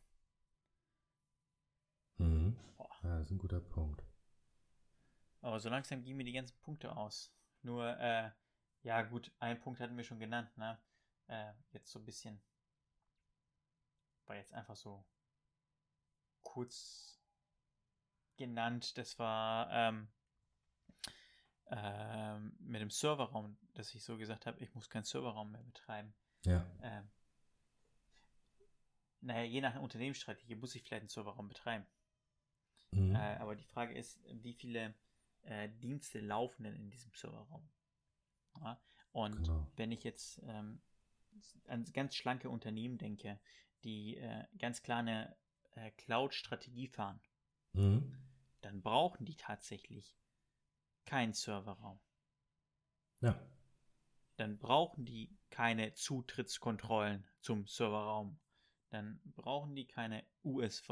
Mhm. 2.19 2.57
Ja, 2.79 3.19
das 3.19 3.27
ist 3.27 3.31
ein 3.31 3.39
guter 3.39 3.61
Punkt. 3.61 4.03
Aber 5.43 5.61
so 5.61 5.69
langsam 5.69 6.03
gehen 6.03 6.17
mir 6.17 6.25
die 6.25 6.33
ganzen 6.33 6.59
Punkte 6.61 6.97
aus. 6.97 7.33
Nur, 7.63 7.97
äh, 8.01 8.31
ja 8.83 9.03
gut, 9.03 9.31
ein 9.39 9.61
Punkt 9.61 9.81
hatten 9.81 9.97
wir 9.97 10.05
schon 10.05 10.19
genannt, 10.19 10.57
ne? 10.57 10.79
Äh, 11.29 11.53
jetzt 11.73 11.91
so 11.91 12.01
ein 12.01 12.05
bisschen. 12.05 12.43
War 14.27 14.37
jetzt 14.37 14.53
einfach 14.53 14.77
so 14.77 15.05
kurz 16.43 17.21
genannt. 18.37 18.99
Das 18.99 19.19
war, 19.19 19.71
ähm, 19.71 20.09
ähm, 21.71 22.57
mit 22.61 22.81
dem 22.81 22.91
Serverraum, 22.91 23.57
dass 23.75 23.95
ich 23.95 24.03
so 24.03 24.17
gesagt 24.17 24.47
habe, 24.47 24.61
ich 24.61 24.75
muss 24.75 24.89
keinen 24.89 25.05
Serverraum 25.05 25.51
mehr 25.51 25.63
betreiben. 25.63 26.15
Ja. 26.45 26.67
Ähm, 26.83 27.09
naja, 29.21 29.43
je 29.43 29.61
nach 29.61 29.81
Unternehmensstrategie 29.81 30.55
muss 30.55 30.75
ich 30.75 30.83
vielleicht 30.83 31.03
einen 31.03 31.09
Serverraum 31.09 31.49
betreiben. 31.49 31.87
Mhm. 32.93 33.15
Äh, 33.17 33.37
aber 33.37 33.57
die 33.57 33.65
Frage 33.65 33.95
ist, 33.95 34.21
wie 34.43 34.55
viele 34.55 34.95
äh, 35.43 35.69
Dienste 35.69 36.21
laufen 36.21 36.65
denn 36.65 36.77
in 36.77 36.91
diesem 36.91 37.13
Serverraum? 37.15 37.69
Ja? 38.61 38.81
Und 39.13 39.45
genau. 39.45 39.67
wenn 39.77 39.91
ich 39.91 40.05
jetzt 40.05 40.41
ähm, 40.45 40.81
an 41.67 41.85
ganz 41.93 42.15
schlanke 42.15 42.49
Unternehmen 42.49 42.99
denke, 42.99 43.41
die 43.83 44.17
äh, 44.17 44.45
ganz 44.59 44.83
klar 44.83 44.99
eine 45.01 45.37
äh, 45.75 45.91
Cloud-Strategie 45.93 46.89
fahren, 46.89 47.21
mhm. 47.73 48.17
dann 48.61 48.83
brauchen 48.83 49.25
die 49.25 49.37
tatsächlich 49.37 50.17
keinen 51.07 51.33
Serverraum. 51.33 51.99
Ja. 53.21 53.41
Dann 54.37 54.59
brauchen 54.59 55.07
die 55.07 55.35
keine 55.51 55.95
Zutrittskontrollen 55.95 57.27
zum 57.41 57.67
Serverraum. 57.67 58.39
Dann 58.91 59.21
brauchen 59.25 59.75
die 59.75 59.87
keine 59.87 60.25
USV, 60.45 60.91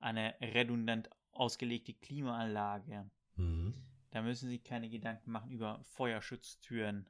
eine 0.00 0.34
redundant 0.40 1.08
ausgelegte 1.30 1.94
Klimaanlage. 1.94 3.10
Mhm. 3.36 3.74
Da 4.10 4.22
müssen 4.22 4.48
sie 4.48 4.58
keine 4.58 4.88
Gedanken 4.88 5.30
machen 5.30 5.50
über 5.50 5.82
Feuerschutztüren 5.84 7.08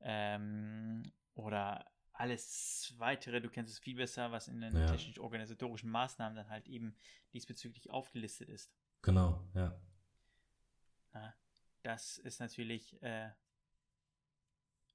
ähm, 0.00 1.12
oder 1.34 1.86
alles 2.12 2.94
weitere. 2.98 3.40
Du 3.40 3.48
kennst 3.48 3.72
es 3.72 3.78
viel 3.78 3.96
besser, 3.96 4.32
was 4.32 4.48
in 4.48 4.60
den 4.60 4.76
ja. 4.76 4.86
technisch-organisatorischen 4.86 5.90
Maßnahmen 5.90 6.36
dann 6.36 6.48
halt 6.48 6.66
eben 6.66 6.96
diesbezüglich 7.32 7.90
aufgelistet 7.90 8.48
ist. 8.48 8.74
Genau, 9.02 9.46
ja. 9.54 9.78
Das 11.86 12.18
ist 12.18 12.40
natürlich, 12.40 13.00
äh, 13.00 13.30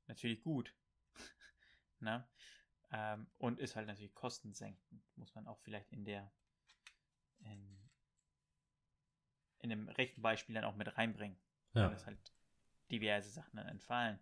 natürlich 0.07 0.41
gut. 0.41 0.75
Na? 1.99 2.29
Ähm, 2.91 3.31
und 3.37 3.59
ist 3.59 3.77
halt 3.77 3.87
natürlich 3.87 4.13
kostensenkend. 4.13 5.01
Muss 5.15 5.33
man 5.33 5.47
auch 5.47 5.57
vielleicht 5.61 5.89
in 5.93 6.03
der 6.03 6.29
in, 7.39 7.89
in 9.59 9.69
dem 9.69 9.87
rechten 9.87 10.21
Beispiel 10.21 10.53
dann 10.53 10.65
auch 10.65 10.75
mit 10.75 10.97
reinbringen. 10.97 11.39
Ja. 11.75 11.87
Weil 11.87 11.95
es 11.95 12.05
halt 12.05 12.33
diverse 12.91 13.29
Sachen 13.29 13.55
dann 13.55 13.69
entfallen. 13.69 14.19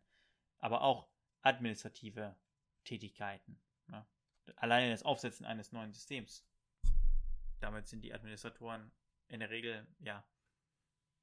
Aber 0.59 0.83
auch 0.83 1.09
administrative 1.41 2.35
Tätigkeiten. 2.83 3.59
Ne? 3.87 4.05
Alleine 4.57 4.91
das 4.91 5.01
Aufsetzen 5.01 5.47
eines 5.47 5.71
neuen 5.71 5.91
Systems. 5.91 6.47
Damit 7.61 7.87
sind 7.87 8.03
die 8.03 8.13
Administratoren 8.13 8.91
in 9.27 9.39
der 9.39 9.49
Regel 9.49 9.87
ja 9.97 10.23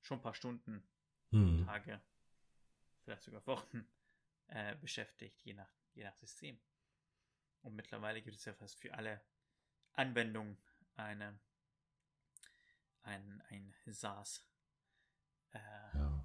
schon 0.00 0.18
ein 0.18 0.22
paar 0.22 0.35
Stunden, 0.35 0.85
Hm. 1.30 1.64
Tage, 1.66 2.00
vielleicht 3.02 3.22
sogar 3.22 3.46
Wochen 3.46 3.88
äh, 4.48 4.76
beschäftigt, 4.76 5.42
je 5.42 5.54
nach, 5.54 5.70
je 5.94 6.04
nach 6.04 6.14
System. 6.16 6.60
Und 7.62 7.74
mittlerweile 7.74 8.22
gibt 8.22 8.36
es 8.36 8.44
ja 8.44 8.54
fast 8.54 8.78
für 8.78 8.94
alle 8.94 9.20
Anwendungen 9.92 10.56
eine, 10.94 11.38
ein, 13.02 13.42
ein 13.48 13.74
SaaS, 13.86 14.44
äh, 15.52 15.58
Ja. 15.58 16.24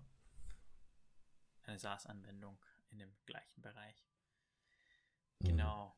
eine 1.63 1.79
SaaS-Anwendung 1.79 2.63
in 2.91 2.99
dem 2.99 3.15
gleichen 3.25 3.61
Bereich. 3.61 4.05
Hm. 5.39 5.47
Genau. 5.47 5.97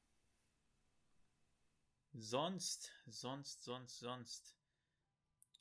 Sonst, 2.14 2.92
sonst, 3.08 3.64
sonst, 3.64 4.00
sonst. 4.00 4.56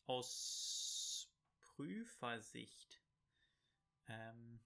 Aus 0.07 1.33
Prüfersicht 1.61 3.02
ähm, 4.13 4.61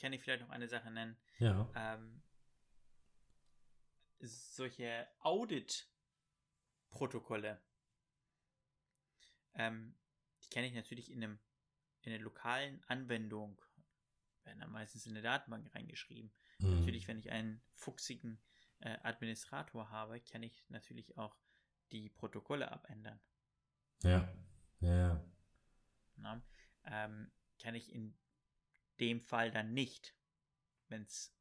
kann 0.00 0.12
ich 0.12 0.22
vielleicht 0.22 0.42
noch 0.42 0.50
eine 0.50 0.68
Sache 0.68 0.90
nennen. 0.90 1.16
Ja. 1.38 1.70
Ähm, 1.74 2.22
solche 4.20 5.08
Audit-Protokolle, 5.20 7.62
ähm, 9.54 9.96
die 10.42 10.48
kenne 10.48 10.66
ich 10.66 10.74
natürlich 10.74 11.10
in 11.10 11.22
einem 11.22 11.38
in 12.02 12.10
der 12.12 12.20
lokalen 12.20 12.84
Anwendung, 12.84 13.60
werden 14.44 14.60
dann 14.60 14.70
meistens 14.70 15.06
in 15.06 15.12
eine 15.12 15.22
Datenbank 15.22 15.74
reingeschrieben. 15.74 16.30
Hm. 16.58 16.80
Natürlich, 16.80 17.08
wenn 17.08 17.18
ich 17.18 17.30
einen 17.30 17.62
fuchsigen 17.72 18.42
äh, 18.80 18.98
Administrator 19.02 19.88
habe, 19.90 20.20
kann 20.20 20.42
ich 20.42 20.66
natürlich 20.68 21.16
auch 21.16 21.34
die 21.92 22.10
Protokolle 22.10 22.70
abändern. 22.70 23.18
Ja. 24.02 24.30
Ja. 24.80 24.90
ja. 24.90 25.24
Ne? 26.16 26.42
Ähm, 26.84 27.32
kann 27.64 27.74
ich 27.74 27.90
in 27.94 28.14
dem 29.00 29.22
Fall 29.22 29.50
dann 29.50 29.72
nicht, 29.72 30.14
wenn 30.88 31.00
es 31.00 31.34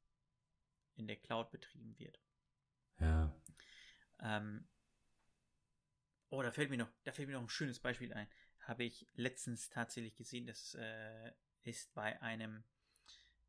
in 0.96 1.06
der 1.06 1.18
Cloud 1.18 1.52
betrieben 1.52 2.00
wird. 2.00 2.18
Ja. 2.98 3.36
Ähm, 4.20 4.66
oh, 6.30 6.42
da 6.42 6.54
fällt 6.54 6.70
mir 6.70 6.78
noch, 6.78 6.90
da 7.04 7.12
fällt 7.12 7.28
mir 7.28 7.34
noch 7.34 7.42
ein 7.42 7.50
schönes 7.50 7.82
Beispiel 7.82 8.14
ein. 8.14 8.30
Habe 8.62 8.86
ich 8.86 9.06
letztens 9.16 9.70
tatsächlich 9.70 10.16
gesehen, 10.16 10.48
das 10.48 10.76
äh, 10.76 11.34
ist 11.64 11.94
bei 11.94 12.22
einem 12.22 12.64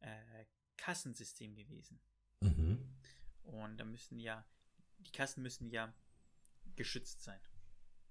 äh, 0.00 0.44
Kassensystem 0.76 1.54
gewesen. 1.54 2.00
Mhm. 2.40 2.92
Und 3.44 3.76
da 3.76 3.84
müssen 3.84 4.18
ja, 4.18 4.44
die 4.98 5.12
Kassen 5.12 5.44
müssen 5.44 5.70
ja 5.70 5.94
geschützt 6.74 7.22
sein. 7.22 7.40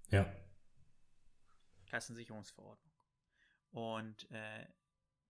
Ja. 0.08 0.34
Kassensicherungsverordnung. 1.84 2.93
Und 3.74 4.30
äh, 4.30 4.66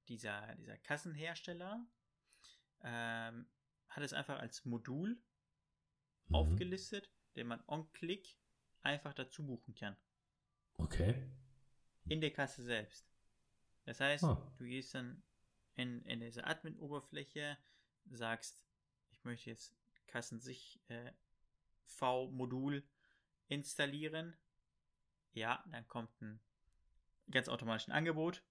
dieser, 0.09 0.54
dieser 0.57 0.76
Kassenhersteller 0.76 1.83
ähm, 2.83 3.46
hat 3.88 4.02
es 4.04 4.12
einfach 4.12 4.38
als 4.38 4.64
Modul 4.66 5.18
Mhm. 6.28 6.35
aufgelistet, 6.37 7.11
den 7.37 7.46
man 7.48 7.62
on-click 7.66 8.37
einfach 8.83 9.12
dazu 9.14 9.44
buchen 9.46 9.74
kann. 9.74 9.94
Okay. 10.74 11.26
In 12.09 12.20
der 12.22 12.33
Kasse 12.33 12.62
selbst. 12.62 13.07
Das 13.85 14.00
heißt, 14.00 14.24
Ah. 14.24 14.54
du 14.59 14.64
gehst 14.64 14.94
dann 14.94 15.22
in, 15.74 16.02
in 16.07 16.20
diese 16.20 16.44
Admin-Oberfläche, 16.46 17.59
sagst, 18.11 18.62
ich 19.11 19.22
möchte 19.24 19.50
jetzt 19.50 19.74
Kassensich 20.07 20.80
äh, 20.88 21.12
V-Modul 21.87 22.83
installieren. 23.48 24.37
Ja, 25.33 25.62
dann 25.70 25.87
kommt 25.88 26.20
ein 26.22 26.40
ganz 27.30 27.48
automatisch 27.48 27.88
ein 27.88 27.92
Angebot. 27.92 28.42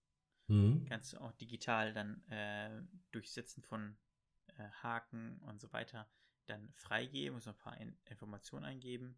Mhm. 0.48 0.86
Kannst 0.88 1.14
du 1.14 1.18
auch 1.22 1.32
digital 1.34 1.94
dann 1.94 2.26
äh, 2.30 2.82
durchsetzen 3.12 3.64
von 3.64 3.98
äh, 4.58 4.70
Haken 4.82 5.40
und 5.40 5.62
so 5.62 5.72
weiter 5.74 6.10
dann 6.46 6.74
freigeben, 6.76 7.36
muss 7.36 7.46
noch 7.46 7.54
ein 7.54 7.60
paar 7.60 7.78
in 7.80 7.98
Informationen 8.06 8.66
eingeben 8.66 9.18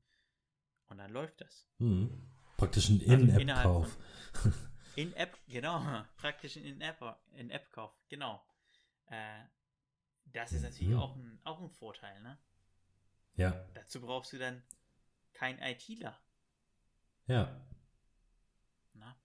und 0.87 0.97
dann 0.99 1.11
läuft 1.11 1.41
das. 1.41 1.67
Mhm. 1.79 2.31
Praktisch 2.57 2.89
ein 2.89 3.01
Also 3.01 3.13
In-App-Kauf. 3.39 3.97
In-App, 4.95 5.37
genau, 5.47 6.03
praktisch 6.17 6.55
ein 6.57 6.63
In-App- 6.63 7.19
In-App-Kauf, 7.33 7.91
genau. 8.07 8.45
Äh, 9.07 9.43
das 10.25 10.53
ist 10.53 10.61
natürlich 10.63 10.89
Mhm. 10.93 10.99
auch, 10.99 11.15
ein, 11.15 11.39
auch 11.43 11.59
ein 11.61 11.69
Vorteil, 11.71 12.21
ne? 12.21 12.37
ja. 13.35 13.51
Dazu 13.73 13.99
brauchst 14.01 14.31
du 14.33 14.37
dann 14.37 14.63
kein 15.33 15.59
ITler. 15.59 16.17
Ja. 17.27 17.59
Na? 18.93 19.17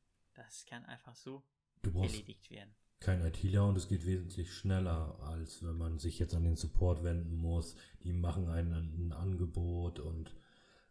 Das 0.45 0.65
kann 0.67 0.85
einfach 0.87 1.15
so 1.17 1.43
erledigt 1.85 2.51
werden. 2.51 2.75
kein 2.99 3.21
ITler 3.25 3.67
und 3.67 3.77
es 3.77 3.89
geht 3.89 4.05
wesentlich 4.07 4.53
schneller, 4.55 5.19
als 5.21 5.63
wenn 5.63 5.77
man 5.77 5.99
sich 5.99 6.19
jetzt 6.19 6.35
an 6.35 6.45
den 6.45 6.57
Support 6.57 7.03
wenden 7.05 7.35
muss. 7.37 7.77
Die 8.03 8.13
machen 8.13 8.49
einen 8.49 9.09
ein 9.09 9.13
Angebot 9.13 9.99
und 10.01 10.35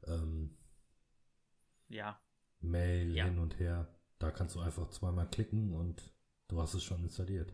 ähm, 0.05 0.55
Ja, 1.87 2.21
Mail 2.61 3.15
Ja. 3.15 3.25
hin 3.25 3.39
und 3.39 3.59
her. 3.59 3.87
Da 4.19 4.31
kannst 4.31 4.55
du 4.55 4.59
einfach 4.59 4.89
zweimal 4.89 5.29
klicken 5.29 5.73
und 5.73 6.13
du 6.47 6.61
hast 6.61 6.73
es 6.73 6.83
schon 6.83 7.03
installiert. 7.03 7.53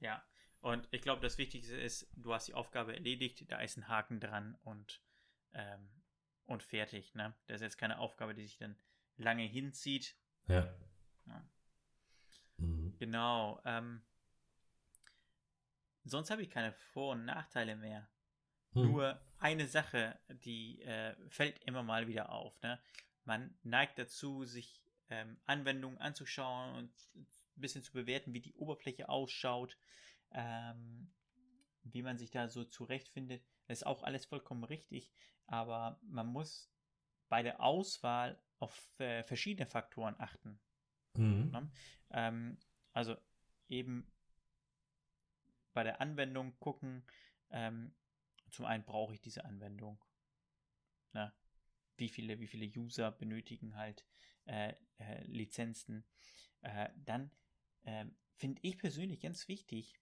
ja. 0.00 0.22
Und 0.60 0.88
ich 0.92 1.02
glaube, 1.02 1.20
das 1.20 1.36
Wichtigste 1.36 1.76
ist, 1.76 2.08
du 2.16 2.32
hast 2.32 2.48
die 2.48 2.54
Aufgabe 2.54 2.94
erledigt, 2.94 3.44
da 3.52 3.60
ist 3.60 3.76
ein 3.76 3.86
Haken 3.86 4.18
dran 4.18 4.54
und, 4.62 5.02
ähm, 5.52 5.90
und 6.46 6.62
fertig, 6.62 7.14
ne? 7.14 7.34
Das 7.48 7.56
ist 7.56 7.60
jetzt 7.64 7.76
keine 7.76 7.98
Aufgabe, 7.98 8.32
die 8.34 8.44
sich 8.46 8.56
dann 8.56 8.74
lange 9.18 9.42
hinzieht. 9.42 10.16
Ja. 10.48 10.74
Ja. 11.26 11.44
Mhm. 12.58 12.96
Genau. 12.98 13.60
Ähm, 13.64 14.02
sonst 16.04 16.30
habe 16.30 16.42
ich 16.42 16.50
keine 16.50 16.72
Vor- 16.72 17.12
und 17.12 17.24
Nachteile 17.24 17.76
mehr. 17.76 18.08
Hm. 18.72 18.92
Nur 18.92 19.20
eine 19.38 19.66
Sache, 19.66 20.18
die 20.28 20.82
äh, 20.82 21.14
fällt 21.28 21.58
immer 21.64 21.82
mal 21.82 22.08
wieder 22.08 22.30
auf. 22.30 22.60
Ne? 22.62 22.80
Man 23.24 23.56
neigt 23.62 23.98
dazu, 23.98 24.44
sich 24.44 24.82
ähm, 25.10 25.38
Anwendungen 25.44 25.98
anzuschauen 25.98 26.74
und 26.76 26.90
ein 27.14 27.26
bisschen 27.54 27.82
zu 27.82 27.92
bewerten, 27.92 28.34
wie 28.34 28.40
die 28.40 28.54
Oberfläche 28.54 29.08
ausschaut, 29.08 29.76
ähm, 30.32 31.12
wie 31.82 32.02
man 32.02 32.18
sich 32.18 32.30
da 32.30 32.48
so 32.48 32.64
zurechtfindet. 32.64 33.44
Das 33.66 33.78
ist 33.78 33.86
auch 33.86 34.02
alles 34.02 34.26
vollkommen 34.26 34.64
richtig, 34.64 35.12
aber 35.46 35.98
man 36.02 36.26
muss 36.26 36.70
bei 37.28 37.42
der 37.42 37.60
Auswahl 37.60 38.40
auf 38.58 38.98
äh, 39.00 39.22
verschiedene 39.24 39.66
Faktoren 39.66 40.14
achten. 40.18 40.58
Mhm. 41.16 41.50
Ne? 41.50 41.70
Ähm, 42.10 42.58
also 42.92 43.16
eben 43.68 44.10
bei 45.72 45.82
der 45.82 46.00
Anwendung 46.00 46.58
gucken, 46.58 47.04
ähm, 47.50 47.94
zum 48.50 48.64
einen 48.64 48.84
brauche 48.84 49.14
ich 49.14 49.20
diese 49.20 49.44
Anwendung. 49.44 50.02
Na, 51.12 51.34
wie 51.96 52.08
viele, 52.08 52.38
wie 52.40 52.46
viele 52.46 52.66
User 52.66 53.10
benötigen 53.10 53.76
halt 53.76 54.04
äh, 54.46 54.74
äh, 54.98 55.24
Lizenzen. 55.24 56.04
Äh, 56.62 56.90
dann 56.96 57.30
ähm, 57.84 58.16
finde 58.36 58.60
ich 58.62 58.78
persönlich 58.78 59.20
ganz 59.20 59.48
wichtig, 59.48 60.00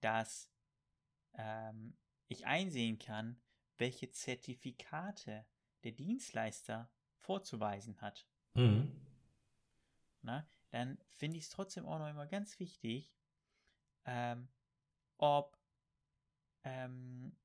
dass 0.00 0.50
ähm, 1.34 1.96
ich 2.28 2.46
einsehen 2.46 2.98
kann, 2.98 3.40
welche 3.78 4.10
Zertifikate 4.10 5.46
der 5.84 5.92
Dienstleister 5.92 6.90
vorzuweisen 7.20 8.00
hat 8.00 8.26
Mhm. 8.54 8.90
Na, 10.22 10.48
dann 10.70 10.98
finde 11.14 11.38
ich 11.38 11.44
es 11.44 11.50
trotzdem 11.50 11.86
auch 11.86 11.98
noch 11.98 12.08
immer 12.08 12.26
ganz 12.26 12.58
wichtig, 12.58 13.12
ähm, 14.04 14.48
ob 15.16 15.58
ähm, 16.64 17.36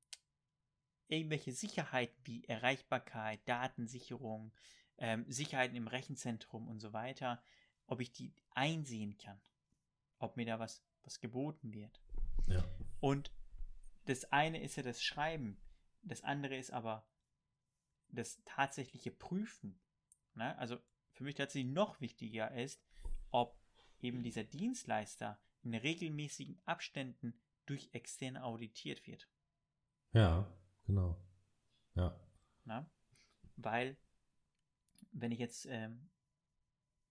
irgendwelche 1.08 1.52
Sicherheiten 1.52 2.16
wie 2.24 2.44
Erreichbarkeit, 2.44 3.40
Datensicherung, 3.46 4.52
ähm, 4.98 5.24
Sicherheiten 5.30 5.76
im 5.76 5.88
Rechenzentrum 5.88 6.68
und 6.68 6.80
so 6.80 6.92
weiter, 6.92 7.42
ob 7.86 8.00
ich 8.00 8.12
die 8.12 8.34
einsehen 8.50 9.16
kann, 9.18 9.40
ob 10.18 10.36
mir 10.36 10.46
da 10.46 10.58
was, 10.58 10.82
was 11.02 11.20
geboten 11.20 11.72
wird. 11.72 12.00
Ja. 12.46 12.64
Und 13.00 13.30
das 14.06 14.24
eine 14.32 14.60
ist 14.60 14.76
ja 14.76 14.82
das 14.82 15.02
Schreiben, 15.02 15.60
das 16.02 16.22
andere 16.22 16.56
ist 16.56 16.70
aber 16.70 17.06
das 18.08 18.42
tatsächliche 18.44 19.10
Prüfen. 19.10 19.80
Ne? 20.34 20.56
Also 20.58 20.78
für 21.14 21.24
mich 21.24 21.36
tatsächlich 21.36 21.72
noch 21.72 22.00
wichtiger 22.00 22.50
ist, 22.52 22.84
ob 23.30 23.58
eben 24.00 24.22
dieser 24.22 24.44
Dienstleister 24.44 25.40
in 25.62 25.74
regelmäßigen 25.74 26.60
Abständen 26.66 27.40
durch 27.66 27.88
externe 27.92 28.44
auditiert 28.44 29.06
wird. 29.06 29.28
Ja. 30.12 30.46
genau. 30.86 31.18
Ja. 31.94 32.20
Na? 32.64 32.90
Weil, 33.56 33.96
wenn 35.12 35.32
ich 35.32 35.38
jetzt 35.38 35.66
ähm, 35.66 36.10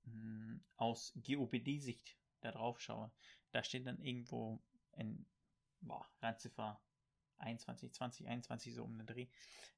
mh, 0.04 0.60
aus 0.78 1.14
GOBD-Sicht 1.16 2.18
da 2.42 2.52
drauf 2.52 2.80
schaue, 2.80 3.12
da 3.52 3.64
steht 3.64 3.88
dann 3.88 4.02
irgendwo 4.02 4.62
in 4.98 5.26
boah, 5.82 6.08
Randziffer 6.22 6.82
21, 7.38 7.92
20, 7.94 8.28
21 8.28 8.74
so 8.74 8.84
um 8.84 8.98
den 8.98 9.08
Dreh, 9.08 9.28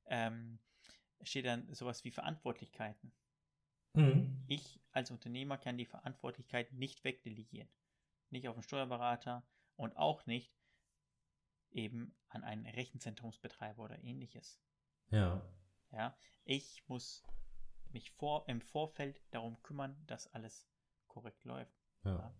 ähm, 0.05 0.59
steht 1.21 1.45
dann 1.45 1.73
sowas 1.73 2.03
wie 2.03 2.11
Verantwortlichkeiten. 2.11 3.11
Mhm. 3.95 4.43
Ich 4.47 4.79
als 4.91 5.11
Unternehmer 5.11 5.57
kann 5.57 5.77
die 5.77 5.85
Verantwortlichkeit 5.85 6.71
nicht 6.73 7.03
wegdelegieren. 7.03 7.69
Nicht 8.29 8.47
auf 8.47 8.55
den 8.55 8.63
Steuerberater 8.63 9.45
und 9.75 9.95
auch 9.97 10.25
nicht 10.25 10.53
eben 11.71 12.15
an 12.29 12.43
einen 12.43 12.65
Rechenzentrumsbetreiber 12.65 13.83
oder 13.83 14.03
ähnliches. 14.03 14.59
Ja. 15.09 15.41
Ja, 15.91 16.17
ich 16.43 16.83
muss 16.87 17.23
mich 17.91 18.11
vor, 18.11 18.47
im 18.47 18.61
Vorfeld 18.61 19.21
darum 19.31 19.61
kümmern, 19.63 19.95
dass 20.07 20.27
alles 20.33 20.67
korrekt 21.07 21.43
läuft. 21.45 21.73
Ja. 22.03 22.31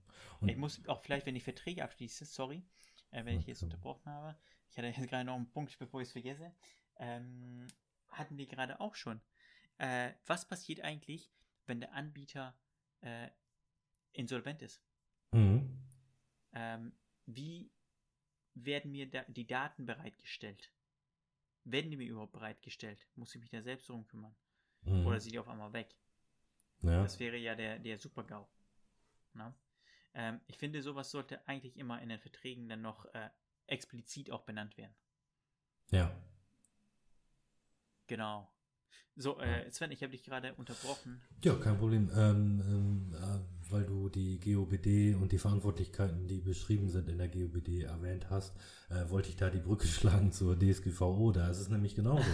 ich 0.46 0.58
muss 0.58 0.88
auch 0.88 1.02
vielleicht, 1.02 1.26
wenn 1.26 1.36
ich 1.36 1.44
Verträge 1.44 1.84
abschließe, 1.84 2.26
sorry, 2.26 2.64
äh, 3.10 3.26
wenn 3.26 3.40
ich 3.40 3.48
jetzt 3.48 3.64
unterbrochen 3.64 4.12
habe, 4.12 4.38
ich 4.70 4.78
hatte 4.78 4.88
jetzt 4.88 4.98
gerade 5.10 5.26
noch 5.26 5.36
einen 5.36 5.50
Punkt, 5.50 5.78
bevor 5.80 6.02
ich 6.02 6.08
es 6.08 6.12
vergesse, 6.12 6.54
ähm, 6.98 7.68
hatten 8.10 8.38
wir 8.38 8.46
gerade 8.46 8.80
auch 8.80 8.96
schon. 8.96 9.22
Äh, 9.78 10.14
was 10.26 10.48
passiert 10.48 10.82
eigentlich, 10.82 11.32
wenn 11.68 11.80
der 11.80 11.94
Anbieter 11.94 12.56
äh, 13.02 13.30
insolvent 14.14 14.62
ist? 14.62 14.82
Mhm. 15.32 15.80
Ähm, 16.54 16.94
wie 17.26 17.72
werden 18.54 18.92
mir 18.92 19.10
da 19.10 19.24
die 19.28 19.46
Daten 19.46 19.86
bereitgestellt? 19.86 20.72
Werden 21.64 21.92
die 21.92 21.98
mir 21.98 22.08
überhaupt 22.08 22.34
bereitgestellt? 22.34 23.06
Muss 23.16 23.36
ich 23.36 23.42
mich 23.42 23.50
da 23.50 23.62
selbst 23.62 23.90
drum 23.90 24.08
kümmern? 24.08 24.36
Mhm. 24.84 25.06
Oder 25.06 25.20
sind 25.20 25.34
die 25.34 25.40
auf 25.40 25.48
einmal 25.48 25.74
weg? 25.74 25.96
ja. 26.82 27.04
Das 27.04 27.20
wäre 27.20 27.38
ja 27.38 27.56
der, 27.56 27.80
der 27.80 27.98
Super-GAU. 27.98 28.48
Na? 29.34 29.54
Ähm, 30.14 30.40
ich 30.48 30.58
finde, 30.58 30.82
sowas 30.82 31.12
sollte 31.12 31.46
eigentlich 31.48 31.78
immer 31.78 32.02
in 32.02 32.10
den 32.10 32.20
Verträgen 32.20 32.70
dann 32.70 32.82
noch 32.82 33.06
äh, 33.14 33.30
explizit 33.68 34.32
auch 34.32 34.44
benannt 34.44 34.78
werden. 34.78 34.96
ja. 35.92 36.16
Genau. 38.08 38.55
So, 39.18 39.40
äh, 39.40 39.72
Sven, 39.72 39.92
ich 39.92 40.02
habe 40.04 40.12
dich 40.12 40.24
gerade 40.24 40.54
unterbrochen. 40.56 41.22
Ja, 41.42 41.56
kein 41.56 41.78
Problem. 41.78 42.10
Ähm, 42.16 42.62
ähm, 42.68 43.16
äh, 43.16 43.72
weil 43.72 43.86
du 43.86 44.10
die 44.10 44.40
GOBD 44.40 45.16
und 45.16 45.32
die 45.32 45.38
Verantwortlichkeiten, 45.38 46.28
die 46.28 46.42
beschrieben 46.42 46.90
sind 46.90 47.08
in 47.08 47.18
der 47.18 47.30
GOBD, 47.30 47.84
erwähnt 47.84 48.30
hast, 48.30 48.54
äh, 48.90 49.10
wollte 49.10 49.30
ich 49.30 49.38
da 49.38 49.50
die 49.50 49.60
Brücke 49.60 49.88
schlagen 49.88 50.34
zur 50.34 50.60
DSGVO. 50.60 51.32
Da 51.32 51.50
ist 51.50 51.60
es 51.60 51.70
nämlich 51.70 51.96
genauso. 51.96 52.26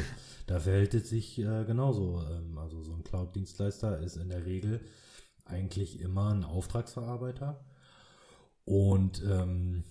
da 0.47 0.59
verhält 0.59 0.95
es 0.95 1.09
sich 1.09 1.37
äh, 1.37 1.65
genauso. 1.65 2.23
Ähm, 2.31 2.57
also 2.57 2.81
so 2.81 2.93
ein 2.93 3.03
Cloud-Dienstleister 3.03 3.99
ist 3.99 4.17
in 4.17 4.29
der 4.29 4.45
Regel 4.45 4.81
eigentlich 5.45 5.99
immer 5.99 6.33
ein 6.33 6.43
Auftragsverarbeiter. 6.43 7.63
Und 8.65 9.21
ähm, 9.23 9.83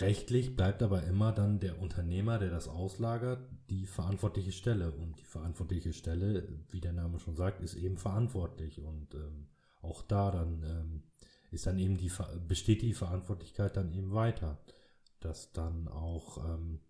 rechtlich 0.00 0.56
bleibt 0.56 0.82
aber 0.82 1.02
immer 1.04 1.32
dann 1.32 1.60
der 1.60 1.78
Unternehmer, 1.80 2.38
der 2.38 2.50
das 2.50 2.68
auslagert, 2.68 3.40
die 3.70 3.86
verantwortliche 3.86 4.52
Stelle. 4.52 4.92
Und 4.92 5.18
die 5.18 5.24
verantwortliche 5.24 5.92
Stelle, 5.92 6.48
wie 6.70 6.80
der 6.80 6.92
Name 6.92 7.18
schon 7.18 7.36
sagt, 7.36 7.60
ist 7.60 7.74
eben 7.74 7.98
verantwortlich. 7.98 8.80
Und 8.80 9.14
ähm, 9.14 9.48
auch 9.82 10.02
da 10.02 10.30
dann 10.30 10.62
ähm, 10.62 11.02
ist 11.50 11.66
dann 11.66 11.78
eben 11.78 11.96
die 11.96 12.10
besteht 12.46 12.82
die 12.82 12.94
Verantwortlichkeit 12.94 13.76
dann 13.76 13.92
eben 13.92 14.12
weiter, 14.12 14.58
dass 15.20 15.52
dann 15.52 15.88
auch 15.88 16.44
ähm, 16.44 16.80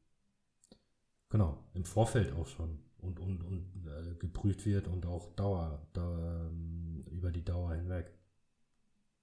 genau 1.28 1.64
im 1.74 1.84
Vorfeld 1.84 2.32
auch 2.32 2.46
schon 2.46 2.80
und 2.98 3.20
und 3.20 3.42
und 3.42 3.86
äh, 3.86 4.14
geprüft 4.16 4.66
wird 4.66 4.88
und 4.88 5.06
auch 5.06 5.34
Dauer 5.36 5.86
da, 5.92 6.48
ähm, 6.48 7.04
über 7.10 7.30
die 7.30 7.44
Dauer 7.44 7.74
hinweg. 7.74 8.12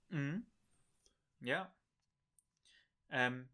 Mhm. 0.10 0.46
Ja. 1.42 1.72
Ähm, 3.10 3.48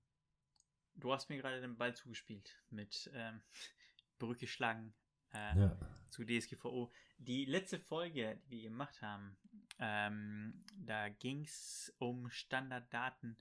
du 0.96 1.14
hast 1.14 1.30
mir 1.30 1.38
gerade 1.38 1.62
den 1.62 1.78
Ball 1.78 1.96
zugespielt 1.96 2.58
mit 2.70 3.10
ähm, 3.14 3.42
Brücke 4.20 4.48
schlagen 4.48 4.94
äh, 5.34 5.60
Ja. 5.60 5.78
zu 6.10 6.26
DSGVO. 6.26 6.92
Die 7.18 7.46
letzte 7.46 7.80
Folge, 7.80 8.40
die 8.48 8.58
wir 8.64 8.70
gemacht 8.70 9.02
haben, 9.02 9.38
ähm, 9.80 10.64
da 10.76 11.10
ging 11.10 11.44
es 11.44 11.94
um 12.00 12.30
Standarddaten 12.30 13.38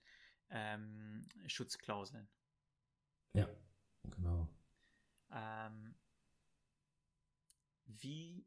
ähm, 0.51 1.27
Schutzklauseln. 1.47 2.29
Ja, 3.35 3.49
genau. 4.03 4.49
Ähm, 5.33 5.95
wie 7.87 8.45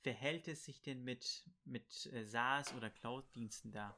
verhält 0.00 0.48
es 0.48 0.64
sich 0.64 0.82
denn 0.82 1.04
mit, 1.04 1.44
mit 1.64 2.06
äh, 2.12 2.24
SaaS 2.24 2.72
oder 2.74 2.90
Cloud-Diensten 2.90 3.72
da? 3.72 3.96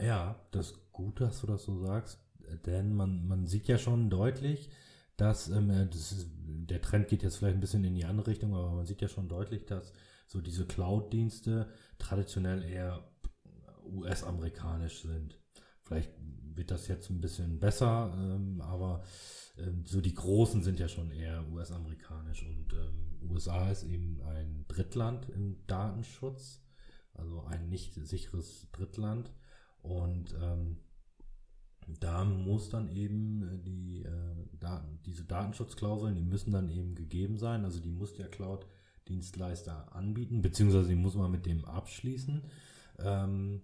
Ja, 0.00 0.40
das 0.52 0.70
ist 0.70 0.92
gut, 0.92 1.20
dass 1.20 1.40
du 1.40 1.46
das 1.46 1.64
so 1.64 1.84
sagst, 1.84 2.18
denn 2.66 2.94
man, 2.94 3.26
man 3.26 3.46
sieht 3.46 3.68
ja 3.68 3.78
schon 3.78 4.10
deutlich, 4.10 4.70
dass 5.16 5.48
ähm, 5.48 5.70
äh, 5.70 5.86
das 5.86 6.12
ist, 6.12 6.30
der 6.46 6.80
Trend 6.80 7.08
geht 7.08 7.22
jetzt 7.22 7.36
vielleicht 7.36 7.56
ein 7.56 7.60
bisschen 7.60 7.84
in 7.84 7.94
die 7.94 8.04
andere 8.04 8.28
Richtung, 8.28 8.54
aber 8.54 8.70
man 8.72 8.86
sieht 8.86 9.02
ja 9.02 9.08
schon 9.08 9.28
deutlich, 9.28 9.66
dass 9.66 9.92
so 10.26 10.40
diese 10.40 10.66
Cloud-Dienste 10.66 11.68
traditionell 11.98 12.62
eher 12.62 13.04
US-amerikanisch 13.84 15.02
sind. 15.02 15.38
Vielleicht 15.82 16.12
wird 16.54 16.70
das 16.70 16.88
jetzt 16.88 17.10
ein 17.10 17.20
bisschen 17.20 17.58
besser, 17.58 18.14
ähm, 18.16 18.60
aber 18.60 19.02
ähm, 19.58 19.84
so 19.86 20.00
die 20.00 20.14
großen 20.14 20.62
sind 20.62 20.78
ja 20.78 20.88
schon 20.88 21.10
eher 21.10 21.44
US-amerikanisch 21.52 22.44
und 22.44 22.72
ähm, 22.72 23.30
USA 23.30 23.70
ist 23.70 23.84
eben 23.84 24.20
ein 24.22 24.64
Drittland 24.68 25.28
im 25.28 25.66
Datenschutz, 25.66 26.62
also 27.14 27.42
ein 27.42 27.68
nicht 27.68 27.94
sicheres 27.94 28.68
Drittland 28.72 29.32
und 29.82 30.34
ähm, 30.40 30.78
da 31.98 32.24
muss 32.24 32.70
dann 32.70 32.88
eben 32.94 33.42
äh, 33.42 33.58
die 33.64 34.02
äh, 34.02 34.58
Daten, 34.58 34.98
diese 35.06 35.24
Datenschutzklauseln, 35.24 36.14
die 36.14 36.22
müssen 36.22 36.52
dann 36.52 36.68
eben 36.70 36.94
gegeben 36.94 37.38
sein. 37.38 37.64
Also 37.64 37.80
die 37.80 37.90
muss 37.90 38.14
der 38.14 38.28
Cloud-Dienstleister 38.28 39.94
anbieten, 39.94 40.42
beziehungsweise 40.42 40.88
die 40.88 40.96
muss 40.96 41.14
man 41.14 41.30
mit 41.30 41.46
dem 41.46 41.64
abschließen. 41.64 42.42
Ähm, 42.98 43.62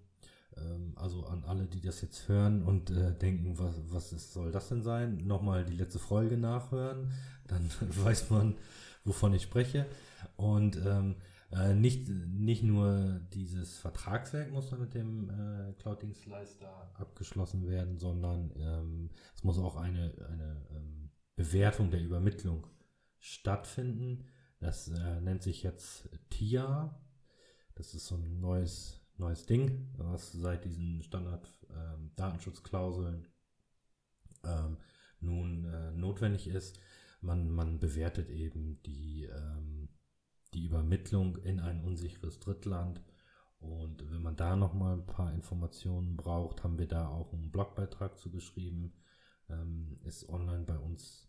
ähm, 0.56 0.92
also 0.96 1.26
an 1.26 1.44
alle, 1.44 1.66
die 1.66 1.80
das 1.80 2.00
jetzt 2.00 2.28
hören 2.28 2.62
und 2.62 2.90
äh, 2.90 3.12
denken, 3.12 3.58
was, 3.58 3.74
was 3.90 4.12
ist, 4.12 4.32
soll 4.32 4.50
das 4.50 4.68
denn 4.68 4.82
sein? 4.82 5.26
Nochmal 5.26 5.64
die 5.64 5.76
letzte 5.76 5.98
Folge 5.98 6.36
nachhören, 6.36 7.12
dann 7.46 7.70
weiß 7.80 8.30
man, 8.30 8.54
wovon 9.04 9.34
ich 9.34 9.42
spreche. 9.42 9.86
Und 10.36 10.76
ähm, 10.84 11.16
äh, 11.52 11.74
nicht, 11.74 12.08
nicht 12.08 12.64
nur 12.64 13.20
dieses 13.32 13.78
Vertragswerk 13.78 14.50
muss 14.50 14.70
dann 14.70 14.80
mit 14.80 14.94
dem 14.94 15.30
äh, 15.30 15.72
Cloud-Dienstleister 15.74 16.90
abgeschlossen 16.94 17.68
werden, 17.68 17.98
sondern 17.98 18.50
ähm, 18.56 19.10
es 19.34 19.44
muss 19.44 19.58
auch 19.58 19.76
eine, 19.76 20.12
eine 20.28 20.66
ähm, 20.74 21.10
Bewertung 21.36 21.90
der 21.90 22.02
Übermittlung 22.02 22.66
stattfinden. 23.18 24.24
Das 24.58 24.88
äh, 24.88 25.20
nennt 25.20 25.42
sich 25.42 25.62
jetzt 25.62 26.08
TIA. 26.30 26.98
Das 27.74 27.92
ist 27.94 28.06
so 28.06 28.14
ein 28.16 28.40
neues, 28.40 29.02
neues 29.16 29.44
Ding, 29.46 29.90
was 29.96 30.32
seit 30.32 30.64
diesen 30.64 31.02
Standard-Datenschutzklauseln 31.02 33.28
ähm, 34.44 34.78
nun 35.20 35.66
äh, 35.66 35.92
notwendig 35.92 36.48
ist. 36.48 36.80
Man, 37.20 37.50
man 37.50 37.78
bewertet 37.78 38.30
eben 38.30 38.82
die 38.82 39.24
ähm, 39.24 39.75
die 40.54 40.64
Übermittlung 40.64 41.36
in 41.36 41.60
ein 41.60 41.82
unsicheres 41.82 42.40
Drittland. 42.40 43.02
Und 43.58 44.10
wenn 44.10 44.22
man 44.22 44.36
da 44.36 44.56
nochmal 44.56 44.94
ein 44.94 45.06
paar 45.06 45.32
Informationen 45.32 46.16
braucht, 46.16 46.62
haben 46.62 46.78
wir 46.78 46.86
da 46.86 47.08
auch 47.08 47.32
einen 47.32 47.50
Blogbeitrag 47.50 48.18
zu 48.18 48.30
geschrieben. 48.30 48.92
Ähm, 49.48 49.98
ist 50.04 50.28
online 50.28 50.64
bei 50.64 50.78
uns 50.78 51.28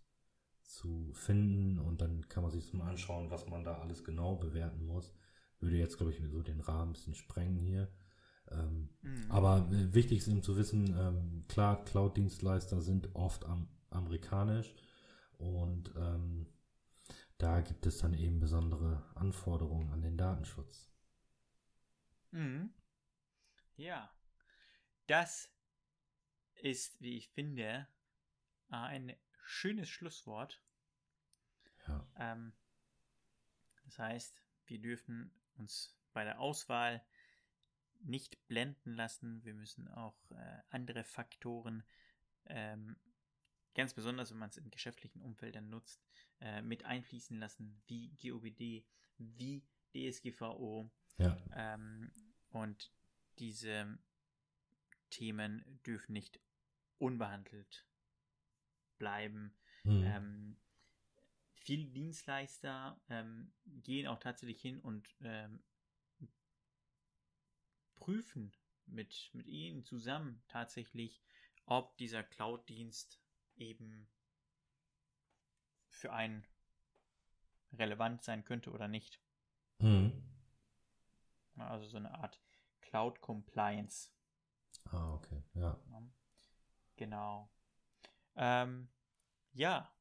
zu 0.63 1.11
finden 1.13 1.79
und 1.79 2.01
dann 2.01 2.27
kann 2.29 2.43
man 2.43 2.51
sich 2.51 2.65
das 2.65 2.73
mal 2.73 2.89
anschauen, 2.89 3.29
was 3.29 3.47
man 3.47 3.63
da 3.63 3.79
alles 3.79 4.03
genau 4.03 4.35
bewerten 4.35 4.85
muss. 4.85 5.13
Würde 5.59 5.77
jetzt, 5.77 5.97
glaube 5.97 6.11
ich, 6.13 6.21
so 6.29 6.41
den 6.41 6.59
Rahmen 6.59 6.89
ein 6.91 6.93
bisschen 6.93 7.15
sprengen 7.15 7.57
hier. 7.59 7.89
Ähm, 8.51 8.89
Mhm. 9.01 9.25
aber 9.29 9.67
äh, 9.71 9.93
wichtig 9.93 10.19
ist 10.19 10.27
eben 10.27 10.43
zu 10.43 10.57
wissen, 10.57 10.95
ähm, 10.97 11.45
klar, 11.47 11.83
Cloud-Dienstleister 11.85 12.81
sind 12.81 13.13
oft 13.15 13.45
am, 13.45 13.67
amerikanisch 13.89 14.73
und 15.37 15.91
ähm, 15.97 16.47
da 17.37 17.61
gibt 17.61 17.85
es 17.85 17.99
dann 17.99 18.13
eben 18.13 18.39
besondere 18.39 19.03
Anforderungen 19.15 19.91
an 19.91 20.01
den 20.01 20.17
Datenschutz. 20.17 20.89
Mhm. 22.31 22.73
Ja, 23.75 24.11
das 25.05 25.49
ist, 26.55 26.99
wie 26.99 27.17
ich 27.17 27.29
finde, 27.29 27.87
ein 28.69 29.15
schönes 29.43 29.87
Schlusswort. 29.87 30.61
Ja. 31.87 32.07
Ähm, 32.17 32.53
das 33.85 33.99
heißt, 33.99 34.41
wir 34.65 34.81
dürfen 34.81 35.31
uns 35.55 35.95
bei 36.13 36.23
der 36.23 36.39
Auswahl 36.39 37.05
nicht 38.01 38.47
blenden 38.47 38.93
lassen. 38.93 39.43
Wir 39.43 39.53
müssen 39.53 39.87
auch 39.87 40.31
äh, 40.31 40.57
andere 40.69 41.03
Faktoren 41.03 41.83
ähm, 42.45 42.97
ganz 43.77 43.93
besonders, 43.93 44.31
wenn 44.31 44.39
man 44.39 44.49
es 44.49 44.57
in 44.57 44.71
geschäftlichen 44.71 45.21
Umfeldern 45.21 45.69
nutzt, 45.69 46.03
äh, 46.41 46.61
mit 46.61 46.83
einfließen 46.83 47.39
lassen, 47.39 47.81
wie 47.85 48.09
GOBD, 48.21 48.83
wie 49.17 49.63
DSGVO. 49.93 50.89
Ja. 51.19 51.37
Ähm, 51.55 52.11
und 52.49 52.91
diese 53.37 53.97
Themen 55.11 55.79
dürfen 55.85 56.13
nicht 56.13 56.41
unbehandelt 56.97 57.85
bleiben. 58.97 59.55
Mhm. 59.83 60.03
Ähm, 60.03 60.57
viele 61.53 61.85
Dienstleister 61.85 62.99
ähm, 63.09 63.53
gehen 63.65 64.07
auch 64.07 64.19
tatsächlich 64.19 64.59
hin 64.59 64.79
und 64.79 65.07
ähm, 65.21 65.63
prüfen 67.93 68.51
mit, 68.87 69.29
mit 69.33 69.47
ihnen 69.47 69.83
zusammen 69.83 70.41
tatsächlich, 70.47 71.21
ob 71.65 71.95
dieser 71.97 72.23
Cloud-Dienst 72.23 73.21
eben 73.57 74.07
für 75.89 76.13
einen 76.13 76.45
relevant 77.73 78.23
sein 78.23 78.43
könnte 78.43 78.71
oder 78.71 78.87
nicht. 78.87 79.19
Mhm. 79.79 80.23
Also 81.57 81.87
so 81.87 81.97
eine 81.97 82.13
Art 82.13 82.39
Cloud 82.81 83.19
Compliance. 83.21 84.11
Ah, 84.85 85.13
okay, 85.15 85.43
ja. 85.53 85.79
Genau. 86.95 87.49
Ähm, 88.35 88.89
ja, 89.53 89.91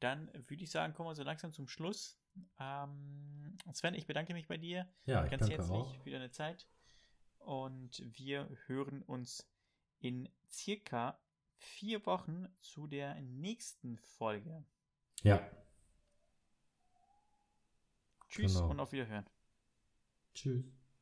dann 0.00 0.32
würde 0.48 0.62
ich 0.62 0.70
sagen, 0.70 0.94
kommen 0.94 1.08
wir 1.08 1.14
so 1.14 1.22
langsam 1.22 1.52
zum 1.52 1.68
Schluss. 1.68 2.18
Ähm, 2.58 3.56
Sven, 3.72 3.94
ich 3.94 4.06
bedanke 4.06 4.32
mich 4.34 4.48
bei 4.48 4.56
dir 4.56 4.88
Ja, 5.06 5.24
ich 5.24 5.30
ganz 5.30 5.40
danke 5.40 5.56
herzlich 5.56 5.78
auch. 5.78 6.02
für 6.02 6.10
deine 6.10 6.30
Zeit. 6.30 6.66
Und 7.38 8.02
wir 8.18 8.48
hören 8.66 9.02
uns 9.02 9.48
in 9.98 10.28
circa 10.50 11.18
vier 11.56 12.04
Wochen 12.06 12.48
zu 12.60 12.86
der 12.86 13.20
nächsten 13.20 13.98
Folge. 13.98 14.64
Ja, 15.22 15.40
Tschüss 18.28 18.54
Genau. 18.54 18.70
und 18.70 18.80
auf 18.80 18.92
Wiederhören. 18.92 19.24
tschüss. 20.34 20.83